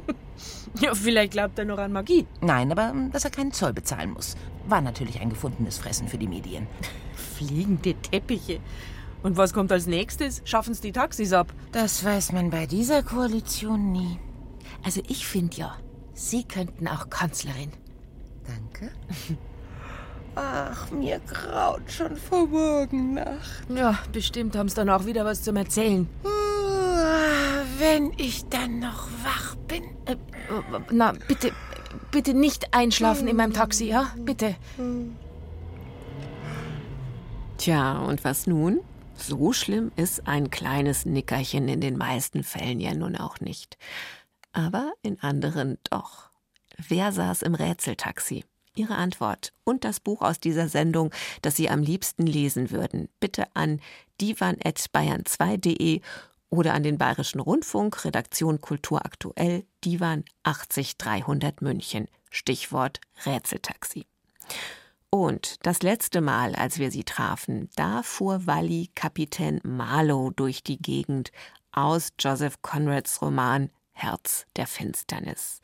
[0.81, 2.27] Ja, vielleicht glaubt er noch an Magie.
[2.41, 4.35] Nein, aber ähm, dass er keinen Zoll bezahlen muss.
[4.67, 6.67] War natürlich ein gefundenes Fressen für die Medien.
[7.37, 8.59] Fliegende Teppiche.
[9.23, 10.43] Und was kommt als nächstes?
[10.45, 11.55] Schaffen es die Taxis ab?
[11.71, 14.19] Das weiß man bei dieser Koalition nie.
[14.83, 15.77] Also ich finde ja,
[16.15, 17.73] Sie könnten auch Kanzlerin.
[18.47, 18.93] Danke.
[20.37, 23.65] Ach, mir graut schon vor Morgennacht.
[23.69, 26.09] Ja, bestimmt haben sie dann auch wieder was zum Erzählen.
[27.79, 29.85] Wenn ich dann noch wach bin.
[30.07, 30.17] Äh,
[30.91, 31.53] na, bitte,
[32.11, 34.13] bitte nicht einschlafen in meinem Taxi, ja?
[34.17, 34.57] Bitte.
[37.59, 38.81] Tja, und was nun?
[39.17, 43.79] So schlimm ist ein kleines Nickerchen in den meisten Fällen ja nun auch nicht.
[44.55, 46.31] Aber in anderen doch.
[46.79, 48.45] Wer saß im Rätseltaxi?
[48.77, 53.55] Ihre Antwort und das Buch aus dieser Sendung, das Sie am liebsten lesen würden, bitte
[53.55, 53.81] an
[54.21, 56.01] divan.bayern2.de
[56.51, 62.07] oder an den Bayerischen Rundfunk, Redaktion Kultur aktuell, Divan 80300 München.
[62.31, 64.07] Stichwort Rätseltaxi.
[65.11, 70.79] Und das letzte Mal, als wir sie trafen, da fuhr Walli Kapitän Marlow durch die
[70.79, 71.31] Gegend
[71.71, 75.61] aus Joseph Conrads Roman Herz der Finsternis.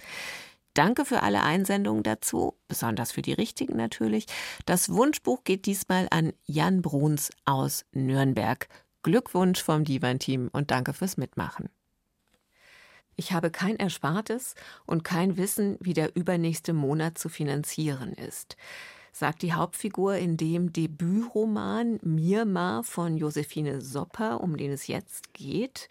[0.75, 4.27] Danke für alle Einsendungen dazu, besonders für die richtigen natürlich.
[4.67, 8.69] Das Wunschbuch geht diesmal an Jan Bruns aus Nürnberg.
[9.03, 11.69] Glückwunsch vom Divan-Team und danke fürs Mitmachen.
[13.17, 14.55] Ich habe kein Erspartes
[14.87, 18.57] und kein Wissen, wie der übernächste Monat zu finanzieren ist,
[19.13, 25.89] sagt die Hauptfigur in dem Debütroman Mirma von Josephine Sopper, um den es jetzt geht.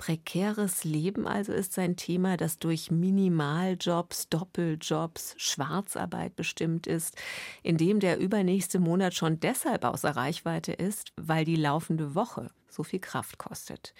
[0.00, 7.18] Prekäres Leben also ist sein Thema, das durch Minimaljobs, Doppeljobs, Schwarzarbeit bestimmt ist,
[7.62, 12.82] in dem der übernächste Monat schon deshalb außer Reichweite ist, weil die laufende Woche so
[12.82, 13.92] viel Kraft kostet.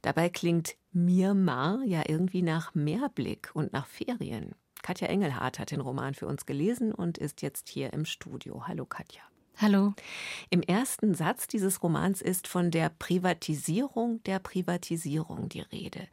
[0.00, 4.54] Dabei klingt Mirmar ja irgendwie nach Mehrblick und nach Ferien.
[4.82, 8.68] Katja Engelhardt hat den Roman für uns gelesen und ist jetzt hier im Studio.
[8.68, 9.22] Hallo Katja.
[9.60, 9.92] Hallo.
[10.50, 16.06] Im ersten Satz dieses Romans ist von der Privatisierung der Privatisierung die Rede.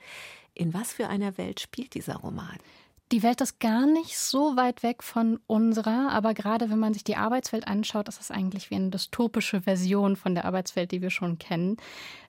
[0.56, 2.58] In was für einer Welt spielt dieser Roman?
[3.12, 7.04] Die Welt ist gar nicht so weit weg von unserer, aber gerade wenn man sich
[7.04, 11.12] die Arbeitswelt anschaut, ist es eigentlich wie eine dystopische Version von der Arbeitswelt, die wir
[11.12, 11.78] schon kennen.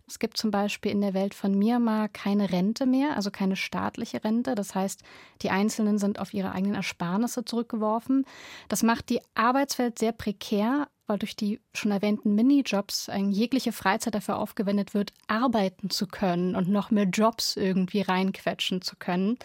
[0.09, 4.23] Es gibt zum Beispiel in der Welt von Myanmar keine Rente mehr, also keine staatliche
[4.23, 4.55] Rente.
[4.55, 5.03] Das heißt,
[5.43, 8.25] die Einzelnen sind auf ihre eigenen Ersparnisse zurückgeworfen.
[8.69, 14.39] Das macht die Arbeitswelt sehr prekär, weil durch die schon erwähnten Minijobs jegliche Freizeit dafür
[14.39, 19.39] aufgewendet wird, arbeiten zu können und noch mehr Jobs irgendwie reinquetschen zu können.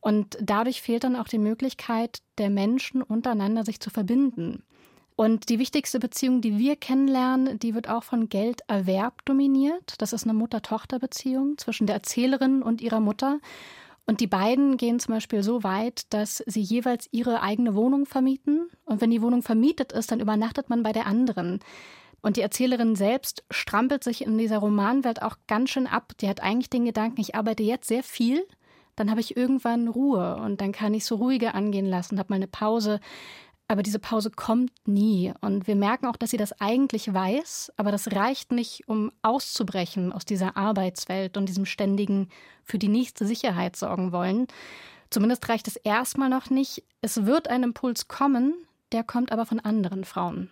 [0.00, 4.62] Und dadurch fehlt dann auch die Möglichkeit der Menschen untereinander sich zu verbinden.
[5.16, 9.94] Und die wichtigste Beziehung, die wir kennenlernen, die wird auch von Gelderwerb dominiert.
[9.98, 13.40] Das ist eine Mutter-Tochter-Beziehung zwischen der Erzählerin und ihrer Mutter.
[14.06, 18.68] Und die beiden gehen zum Beispiel so weit, dass sie jeweils ihre eigene Wohnung vermieten.
[18.84, 21.60] Und wenn die Wohnung vermietet ist, dann übernachtet man bei der anderen.
[22.20, 26.12] Und die Erzählerin selbst strampelt sich in dieser Romanwelt auch ganz schön ab.
[26.20, 28.46] Die hat eigentlich den Gedanken, ich arbeite jetzt sehr viel,
[28.96, 32.36] dann habe ich irgendwann Ruhe und dann kann ich so ruhiger angehen lassen, habe mal
[32.36, 33.00] eine Pause.
[33.68, 35.32] Aber diese Pause kommt nie.
[35.40, 40.12] Und wir merken auch, dass sie das eigentlich weiß, aber das reicht nicht, um auszubrechen
[40.12, 42.28] aus dieser Arbeitswelt und diesem ständigen
[42.62, 44.46] für die nächste Sicherheit sorgen wollen.
[45.10, 46.84] Zumindest reicht es erstmal noch nicht.
[47.00, 48.54] Es wird ein Impuls kommen,
[48.92, 50.48] der kommt aber von anderen Frauen.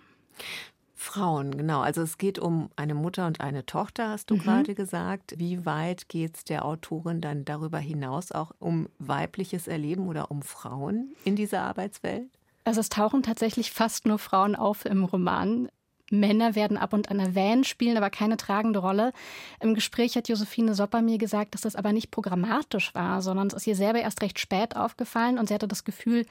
[0.96, 1.80] Frauen, genau.
[1.80, 4.40] Also es geht um eine Mutter und eine Tochter, hast du Mhm.
[4.40, 5.34] gerade gesagt.
[5.38, 10.42] Wie weit geht es der Autorin dann darüber hinaus auch um weibliches Erleben oder um
[10.42, 12.28] Frauen in dieser Arbeitswelt?
[12.64, 15.68] Also es tauchen tatsächlich fast nur Frauen auf im Roman.
[16.10, 19.12] Männer werden ab und an erwähnt, spielen aber keine tragende Rolle.
[19.60, 23.54] Im Gespräch hat Josephine Sopper mir gesagt, dass das aber nicht programmatisch war, sondern es
[23.54, 26.26] ist ihr selber erst recht spät aufgefallen und sie hatte das Gefühl,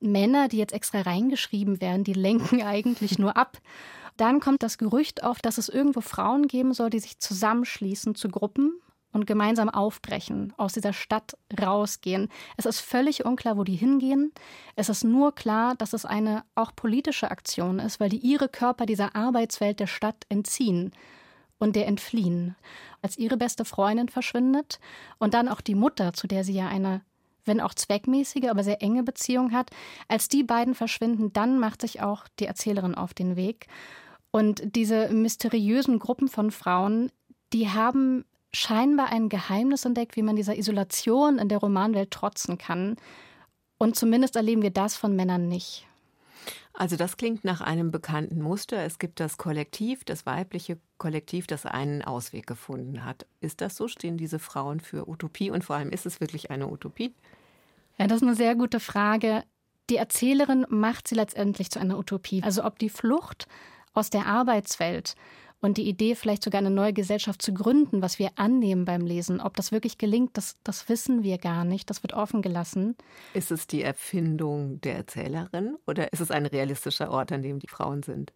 [0.00, 3.58] Männer, die jetzt extra reingeschrieben werden, die lenken eigentlich nur ab.
[4.16, 8.28] Dann kommt das Gerücht auf, dass es irgendwo Frauen geben soll, die sich zusammenschließen zu
[8.28, 8.80] Gruppen
[9.18, 12.28] und gemeinsam aufbrechen, aus dieser Stadt rausgehen.
[12.56, 14.32] Es ist völlig unklar, wo die hingehen.
[14.76, 18.86] Es ist nur klar, dass es eine auch politische Aktion ist, weil die ihre Körper
[18.86, 20.92] dieser Arbeitswelt der Stadt entziehen
[21.58, 22.54] und der entfliehen.
[23.02, 24.78] Als ihre beste Freundin verschwindet
[25.18, 27.02] und dann auch die Mutter, zu der sie ja eine
[27.48, 29.70] wenn auch zweckmäßige, aber sehr enge Beziehung hat.
[30.06, 33.68] Als die beiden verschwinden, dann macht sich auch die Erzählerin auf den Weg.
[34.30, 37.10] Und diese mysteriösen Gruppen von Frauen,
[37.54, 42.96] die haben scheinbar ein Geheimnis entdeckt, wie man dieser Isolation in der Romanwelt trotzen kann.
[43.78, 45.86] Und zumindest erleben wir das von Männern nicht.
[46.72, 48.84] Also das klingt nach einem bekannten Muster.
[48.84, 53.26] Es gibt das Kollektiv, das weibliche Kollektiv, das einen Ausweg gefunden hat.
[53.40, 53.88] Ist das so?
[53.88, 55.50] Stehen diese Frauen für Utopie?
[55.50, 57.12] Und vor allem, ist es wirklich eine Utopie?
[57.98, 59.42] Ja, das ist eine sehr gute Frage.
[59.90, 62.42] Die Erzählerin macht sie letztendlich zu einer Utopie.
[62.44, 63.48] Also ob die Flucht
[63.92, 65.16] aus der Arbeitswelt
[65.60, 69.40] und die Idee, vielleicht sogar eine neue Gesellschaft zu gründen, was wir annehmen beim Lesen,
[69.40, 71.90] ob das wirklich gelingt, das, das wissen wir gar nicht.
[71.90, 72.96] Das wird offen gelassen.
[73.34, 77.68] Ist es die Erfindung der Erzählerin oder ist es ein realistischer Ort, an dem die
[77.68, 78.32] Frauen sind?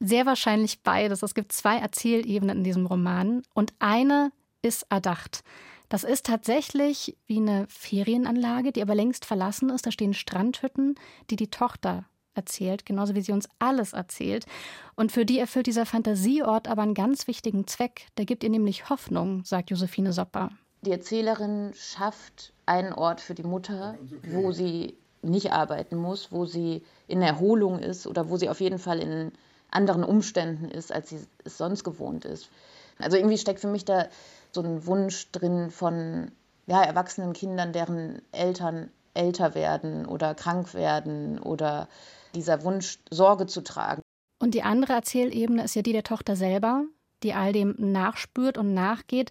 [0.00, 1.22] Sehr wahrscheinlich beides.
[1.22, 4.30] Es gibt zwei Erzählebenen in diesem Roman und eine
[4.60, 5.44] ist erdacht.
[5.88, 9.86] Das ist tatsächlich wie eine Ferienanlage, die aber längst verlassen ist.
[9.86, 10.96] Da stehen Strandhütten,
[11.30, 12.04] die die Tochter
[12.34, 14.46] erzählt, genauso wie sie uns alles erzählt.
[14.94, 18.06] Und für die erfüllt dieser Fantasieort aber einen ganz wichtigen Zweck.
[18.16, 20.50] Der gibt ihr nämlich Hoffnung, sagt Josephine Sopper.
[20.82, 23.96] Die Erzählerin schafft einen Ort für die Mutter,
[24.30, 28.78] wo sie nicht arbeiten muss, wo sie in Erholung ist oder wo sie auf jeden
[28.78, 29.32] Fall in
[29.70, 32.50] anderen Umständen ist, als sie es sonst gewohnt ist.
[32.98, 34.06] Also irgendwie steckt für mich da
[34.52, 36.30] so ein Wunsch drin von
[36.66, 41.88] ja, erwachsenen Kindern, deren Eltern älter werden oder krank werden oder
[42.34, 44.02] dieser Wunsch, Sorge zu tragen.
[44.38, 46.84] Und die andere Erzählebene ist ja die der Tochter selber,
[47.22, 49.30] die all dem nachspürt und nachgeht.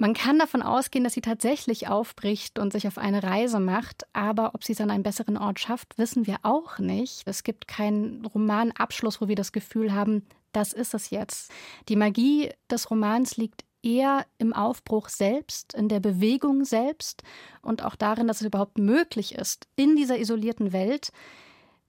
[0.00, 4.54] Man kann davon ausgehen, dass sie tatsächlich aufbricht und sich auf eine Reise macht, aber
[4.54, 7.22] ob sie es an einen besseren Ort schafft, wissen wir auch nicht.
[7.26, 11.50] Es gibt keinen Romanabschluss, wo wir das Gefühl haben, das ist es jetzt.
[11.88, 17.22] Die Magie des Romans liegt eher im Aufbruch selbst, in der Bewegung selbst
[17.62, 21.10] und auch darin, dass es überhaupt möglich ist, in dieser isolierten Welt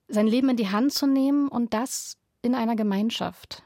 [0.10, 3.64] sein Leben in die Hand zu nehmen und das in einer Gemeinschaft.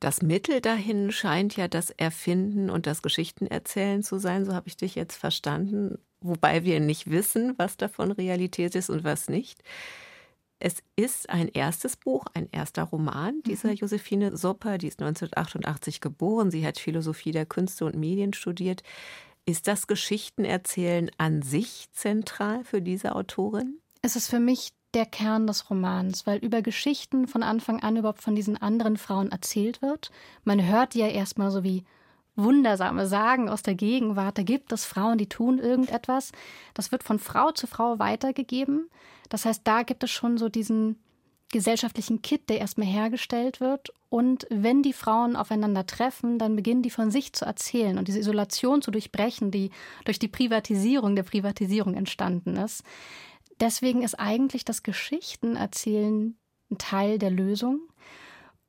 [0.00, 4.76] Das Mittel dahin scheint ja das Erfinden und das Geschichtenerzählen zu sein, so habe ich
[4.76, 9.62] dich jetzt verstanden, wobei wir nicht wissen, was davon Realität ist und was nicht.
[10.58, 13.74] Es ist ein erstes Buch, ein erster Roman dieser mhm.
[13.76, 16.50] Josephine Sopper, die ist 1988 geboren.
[16.50, 18.82] Sie hat Philosophie der Künste und Medien studiert.
[19.46, 23.78] Ist das Geschichtenerzählen an sich zentral für diese Autorin?
[24.00, 28.22] Es ist für mich der Kern des Romans, weil über Geschichten von Anfang an überhaupt
[28.22, 30.10] von diesen anderen Frauen erzählt wird.
[30.44, 31.84] Man hört die ja erstmal so wie
[32.36, 34.38] wundersame Sagen aus der Gegenwart.
[34.38, 36.32] Da gibt es Frauen, die tun irgendetwas.
[36.74, 38.88] Das wird von Frau zu Frau weitergegeben.
[39.28, 40.96] Das heißt, da gibt es schon so diesen
[41.52, 43.92] gesellschaftlichen Kit, der erstmal hergestellt wird.
[44.08, 48.18] Und wenn die Frauen aufeinander treffen, dann beginnen die von sich zu erzählen und diese
[48.18, 49.70] Isolation zu durchbrechen, die
[50.04, 52.82] durch die Privatisierung der Privatisierung entstanden ist.
[53.60, 56.36] Deswegen ist eigentlich das Geschichtenerzählen
[56.70, 57.80] ein Teil der Lösung.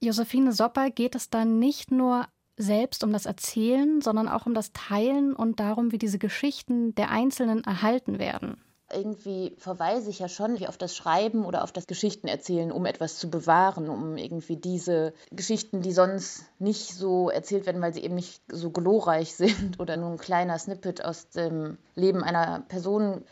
[0.01, 2.27] Josephine Sopper geht es dann nicht nur
[2.57, 7.09] selbst um das Erzählen, sondern auch um das Teilen und darum, wie diese Geschichten der
[7.09, 8.61] Einzelnen erhalten werden.
[8.93, 13.31] Irgendwie verweise ich ja schon auf das Schreiben oder auf das Geschichtenerzählen, um etwas zu
[13.31, 18.43] bewahren, um irgendwie diese Geschichten, die sonst nicht so erzählt werden, weil sie eben nicht
[18.47, 23.25] so glorreich sind oder nur ein kleiner Snippet aus dem Leben einer Person,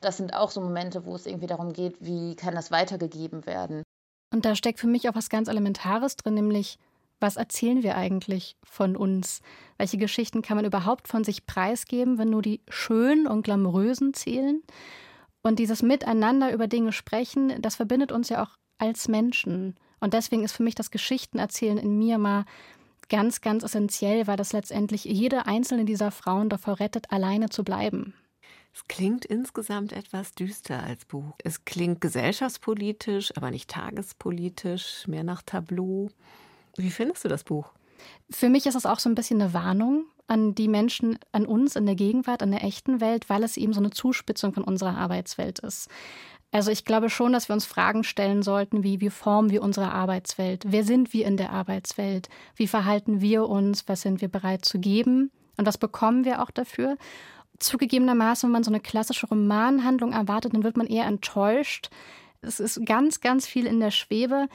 [0.00, 3.82] das sind auch so Momente, wo es irgendwie darum geht, wie kann das weitergegeben werden.
[4.32, 6.78] Und da steckt für mich auch was ganz Elementares drin, nämlich
[7.20, 9.40] was erzählen wir eigentlich von uns?
[9.78, 14.62] Welche Geschichten kann man überhaupt von sich preisgeben, wenn nur die schönen und glamourösen zählen?
[15.42, 19.76] Und dieses Miteinander über Dinge sprechen, das verbindet uns ja auch als Menschen.
[20.00, 22.44] Und deswegen ist für mich das Geschichtenerzählen in mal
[23.08, 28.14] ganz, ganz essentiell, weil das letztendlich jede einzelne dieser Frauen davor rettet, alleine zu bleiben.
[28.76, 31.32] Es klingt insgesamt etwas düster als Buch.
[31.42, 36.10] Es klingt gesellschaftspolitisch, aber nicht tagespolitisch, mehr nach Tableau.
[36.76, 37.72] Wie findest du das Buch?
[38.28, 41.74] Für mich ist es auch so ein bisschen eine Warnung an die Menschen, an uns
[41.74, 44.98] in der Gegenwart, an der echten Welt, weil es eben so eine Zuspitzung von unserer
[44.98, 45.88] Arbeitswelt ist.
[46.52, 49.90] Also ich glaube schon, dass wir uns Fragen stellen sollten, wie, wie formen wir unsere
[49.90, 50.64] Arbeitswelt?
[50.66, 52.28] Wer sind wir in der Arbeitswelt?
[52.56, 53.88] Wie verhalten wir uns?
[53.88, 55.30] Was sind wir bereit zu geben?
[55.56, 56.98] Und was bekommen wir auch dafür?
[57.58, 61.90] Zugegebenermaßen, wenn man so eine klassische Romanhandlung erwartet, dann wird man eher enttäuscht.
[62.40, 64.48] Es ist ganz, ganz viel in der Schwebe.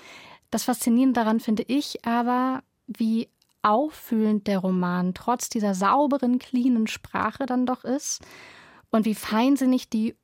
[0.50, 3.30] Das Faszinierende daran finde ich aber, wie
[3.62, 8.22] auffühlend der Roman trotz dieser sauberen, cleanen Sprache dann doch ist
[8.90, 10.16] und wie feinsinnig die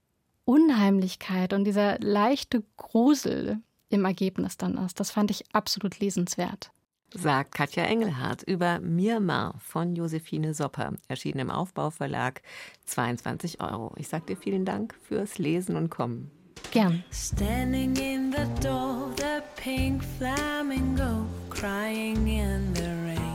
[0.45, 4.99] Unheimlichkeit und dieser leichte Grusel im Ergebnis dann ist.
[4.99, 6.71] Das fand ich absolut lesenswert.
[7.13, 12.41] Sagt Katja Engelhardt über Myanmar von Josephine Sopper, erschienen im Aufbauverlag,
[12.85, 13.93] 22 Euro.
[13.95, 16.29] Ich sage dir vielen Dank fürs Lesen und Kommen.
[16.71, 17.03] Gern.
[17.11, 23.27] Standing in the door, the pink flamingo crying in the rain.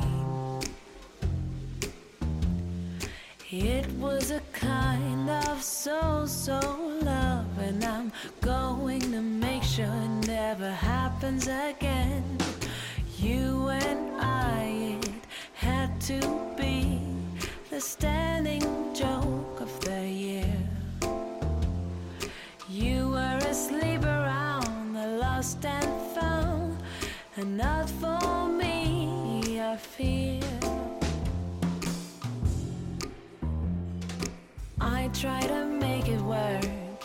[3.51, 6.61] It was a kind of so so
[7.03, 8.12] love, and I'm
[8.43, 12.23] going to make sure it never happens again.
[13.23, 15.14] You and I, it
[15.55, 16.18] had to
[16.57, 16.99] be
[17.70, 18.62] the standing
[18.93, 20.59] joke of the year.
[22.68, 26.83] You were asleep around the lost and found,
[27.37, 30.43] and not for me, I fear.
[34.81, 36.64] I try to make it work.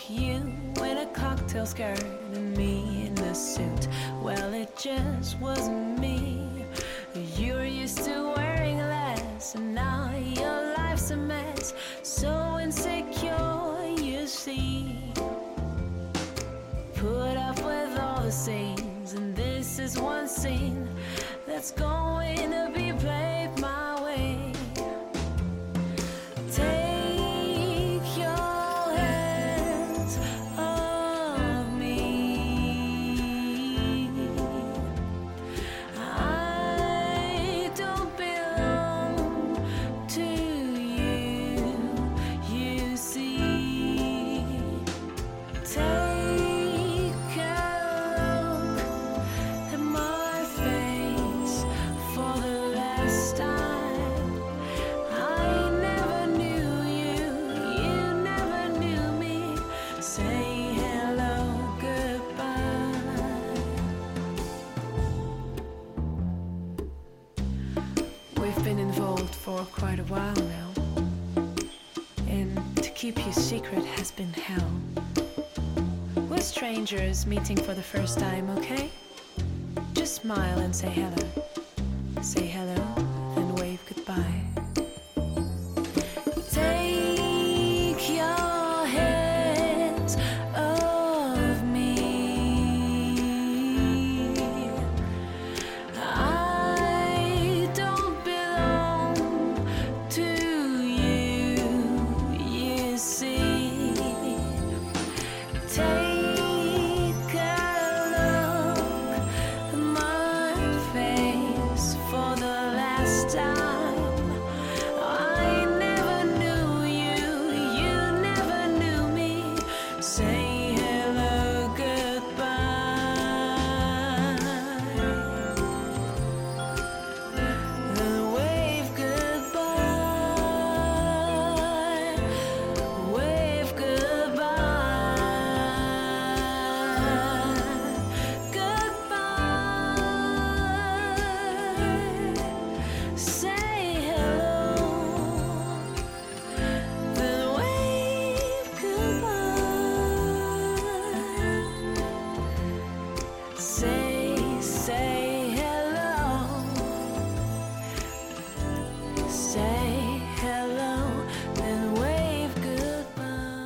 [0.09, 2.03] You in a cocktail skirt
[2.33, 3.87] and me in a suit.
[4.27, 6.65] Well, it just wasn't me.
[7.37, 11.73] You're used to wearing less, and now your life's a mess.
[12.03, 14.99] So insecure, you see.
[16.95, 20.89] Put up with all the scenes, and this is one scene
[21.45, 22.76] that's going to be
[73.57, 74.71] secret has been hell.
[76.29, 78.91] We're strangers meeting for the first time, okay?
[79.93, 81.27] Just smile and say hello.
[82.21, 82.66] Say hello,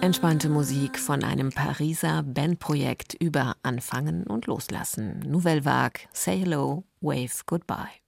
[0.02, 5.20] Entspannte Musik von einem Pariser Bandprojekt über Anfangen und Loslassen.
[5.20, 8.02] Nouvelle Vague, Say Hello, Wave Goodbye.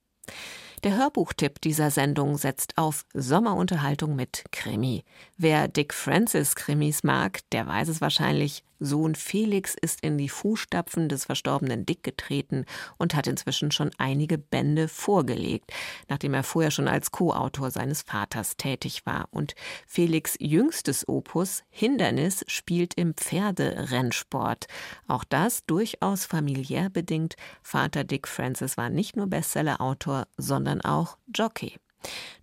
[0.82, 5.04] Der Hörbuchtipp dieser Sendung setzt auf Sommerunterhaltung mit Krimi.
[5.36, 8.64] Wer Dick Francis Krimis mag, der weiß es wahrscheinlich.
[8.84, 12.64] Sohn Felix ist in die Fußstapfen des verstorbenen Dick getreten
[12.98, 15.72] und hat inzwischen schon einige Bände vorgelegt,
[16.08, 19.28] nachdem er vorher schon als Co-Autor seines Vaters tätig war.
[19.30, 19.54] Und
[19.86, 24.66] Felix jüngstes Opus Hindernis spielt im Pferderennsport.
[25.06, 27.36] Auch das durchaus familiär bedingt.
[27.62, 31.76] Vater Dick Francis war nicht nur Bestsellerautor, sondern auch Jockey.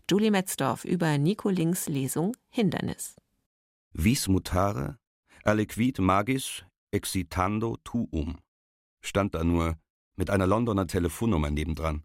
[0.09, 3.15] Julie Metzdorf über Nico Links Lesung Hindernis.
[3.93, 4.97] Vis mutare,
[5.43, 8.37] aliquid magis excitando tuum,
[9.01, 9.77] stand da nur
[10.15, 12.03] mit einer Londoner Telefonnummer nebendran.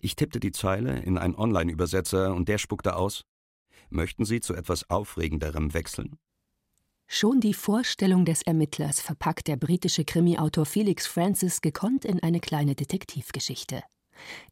[0.00, 3.24] Ich tippte die Zeile in einen Online-Übersetzer und der spuckte aus:
[3.90, 6.18] Möchten Sie zu etwas Aufregenderem wechseln?
[7.06, 12.74] Schon die Vorstellung des Ermittlers verpackt der britische Krimi-Autor Felix Francis gekonnt in eine kleine
[12.74, 13.82] Detektivgeschichte.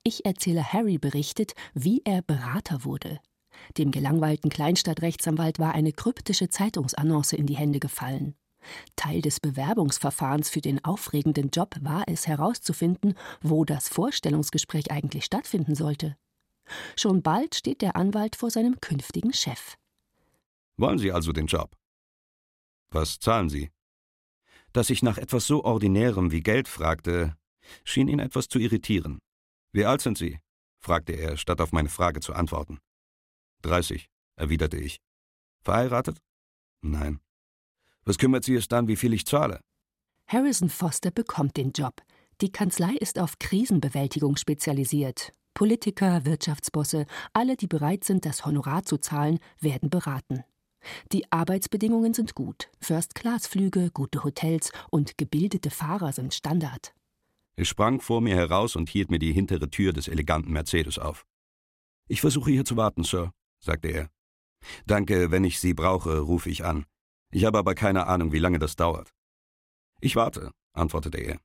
[0.03, 3.21] Ich-Erzähler Harry berichtet, wie er Berater wurde.
[3.79, 8.35] Dem gelangweilten Kleinstadtrechtsanwalt war eine kryptische Zeitungsannonce in die Hände gefallen.
[8.97, 15.75] Teil des Bewerbungsverfahrens für den aufregenden Job war es herauszufinden, wo das Vorstellungsgespräch eigentlich stattfinden
[15.75, 16.17] sollte.
[16.97, 19.77] Schon bald steht der Anwalt vor seinem künftigen Chef.
[20.77, 21.77] Wollen Sie also den Job?
[22.91, 23.71] Was zahlen Sie?
[24.73, 27.37] Dass ich nach etwas so Ordinärem wie Geld fragte,
[27.85, 29.19] schien ihn etwas zu irritieren.
[29.73, 30.39] Wie alt sind Sie?
[30.79, 32.79] fragte er, statt auf meine Frage zu antworten.
[33.63, 35.01] 30, erwiderte ich.
[35.63, 36.19] Verheiratet?
[36.81, 37.21] Nein.
[38.05, 39.61] Was kümmert Sie es dann, wie viel ich zahle?
[40.27, 42.03] Harrison Foster bekommt den Job.
[42.41, 45.33] Die Kanzlei ist auf Krisenbewältigung spezialisiert.
[45.53, 50.45] Politiker, Wirtschaftsbosse, alle, die bereit sind, das Honorar zu zahlen, werden beraten.
[51.13, 52.71] Die Arbeitsbedingungen sind gut.
[52.81, 56.95] First-Class-Flüge, gute Hotels und gebildete Fahrer sind Standard.
[57.57, 61.27] Er sprang vor mir heraus und hielt mir die hintere Tür des eleganten Mercedes auf.
[62.07, 64.11] Ich versuche hier zu warten, Sir, sagte er.
[64.87, 66.85] Danke, wenn ich Sie brauche, rufe ich an.
[67.31, 69.11] Ich habe aber keine Ahnung, wie lange das dauert.
[70.01, 71.39] Ich warte, antwortete er.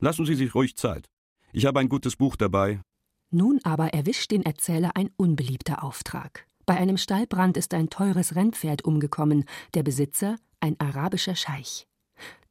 [0.00, 1.06] Lassen Sie sich ruhig Zeit.
[1.52, 2.80] Ich habe ein gutes Buch dabei.
[3.30, 6.46] Nun aber erwischt den Erzähler ein unbeliebter Auftrag.
[6.66, 9.44] Bei einem Stallbrand ist ein teures Rennpferd umgekommen,
[9.74, 11.86] der Besitzer ein arabischer Scheich.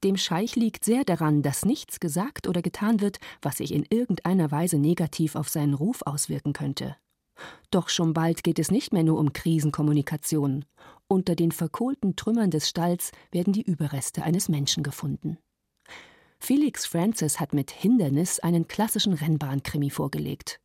[0.03, 4.51] Dem Scheich liegt sehr daran, dass nichts gesagt oder getan wird, was sich in irgendeiner
[4.51, 6.95] Weise negativ auf seinen Ruf auswirken könnte.
[7.71, 10.65] Doch schon bald geht es nicht mehr nur um Krisenkommunikation.
[11.07, 15.37] Unter den verkohlten Trümmern des Stalls werden die Überreste eines Menschen gefunden.
[16.39, 20.59] Felix Francis hat mit Hindernis einen klassischen Rennbahnkrimi vorgelegt.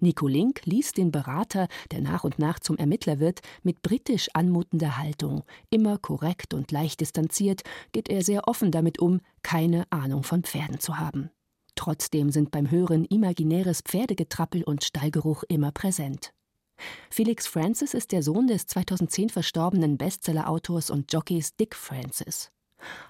[0.00, 4.98] Nico Link liest den Berater, der nach und nach zum Ermittler wird, mit britisch anmutender
[4.98, 5.42] Haltung.
[5.70, 7.62] Immer korrekt und leicht distanziert
[7.92, 11.30] geht er sehr offen damit um, keine Ahnung von Pferden zu haben.
[11.76, 16.32] Trotzdem sind beim Hören imaginäres Pferdegetrappel und Stallgeruch immer präsent.
[17.10, 22.50] Felix Francis ist der Sohn des 2010 verstorbenen Bestseller-Autors und Jockeys Dick Francis.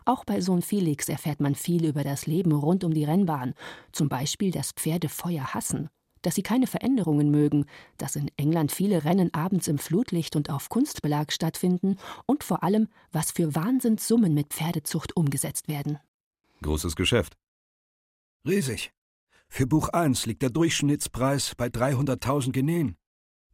[0.04, 3.54] Auch bei Sohn Felix erfährt man viel über das Leben rund um die Rennbahn,
[3.92, 5.88] zum Beispiel, dass Pferde Feuer hassen,
[6.22, 7.66] dass sie keine Veränderungen mögen,
[7.98, 11.96] dass in England viele Rennen abends im Flutlicht und auf Kunstbelag stattfinden
[12.26, 15.98] und vor allem, was für Wahnsinnssummen mit Pferdezucht umgesetzt werden.
[16.62, 17.36] Großes Geschäft.
[18.46, 18.92] Riesig.
[19.48, 22.96] Für Buch 1 liegt der Durchschnittspreis bei 300.000 Guineen.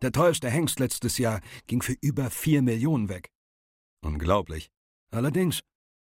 [0.03, 3.31] Der teuerste Hengst letztes Jahr ging für über 4 Millionen weg.
[4.05, 4.71] Unglaublich.
[5.11, 5.61] Allerdings,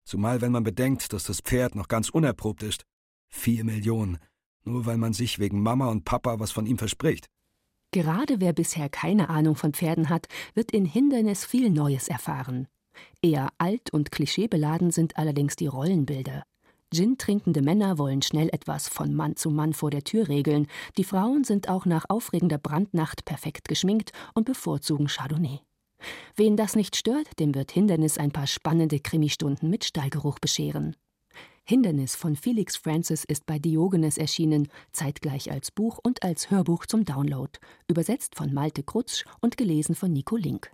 [0.05, 2.85] zumal wenn man bedenkt, dass das Pferd noch ganz unerprobt ist.
[3.29, 4.19] 4 Millionen,
[4.63, 7.27] nur weil man sich wegen Mama und Papa was von ihm verspricht.
[7.91, 12.67] Gerade wer bisher keine Ahnung von Pferden hat, wird in Hindernis viel Neues erfahren.
[13.23, 16.43] Eher alt und klischeebeladen sind allerdings die Rollenbilder.
[16.93, 20.67] Gin trinkende Männer wollen schnell etwas von Mann zu Mann vor der Tür regeln.
[20.97, 25.59] Die Frauen sind auch nach aufregender Brandnacht perfekt geschminkt und bevorzugen Chardonnay.
[26.35, 30.95] Wen das nicht stört, dem wird Hindernis ein paar spannende Krimistunden mit Stallgeruch bescheren.
[31.65, 37.03] Hindernis von Felix Francis ist bei Diogenes erschienen, zeitgleich als Buch und als Hörbuch zum
[37.03, 37.51] Download,
[37.89, 40.71] übersetzt von Malte Krutsch und gelesen von Nico Link.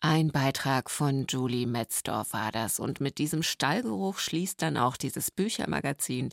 [0.00, 2.78] Ein Beitrag von Julie Metzdorf war das.
[2.78, 6.28] Und mit diesem Stallgeruch schließt dann auch dieses Büchermagazin.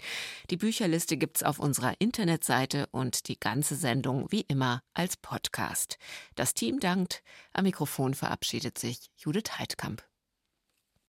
[0.52, 5.98] Die Bücherliste gibt's auf unserer Internetseite und die ganze Sendung wie immer als Podcast.
[6.36, 7.24] Das Team dankt.
[7.54, 10.04] Am Mikrofon verabschiedet sich Judith Heidkamp.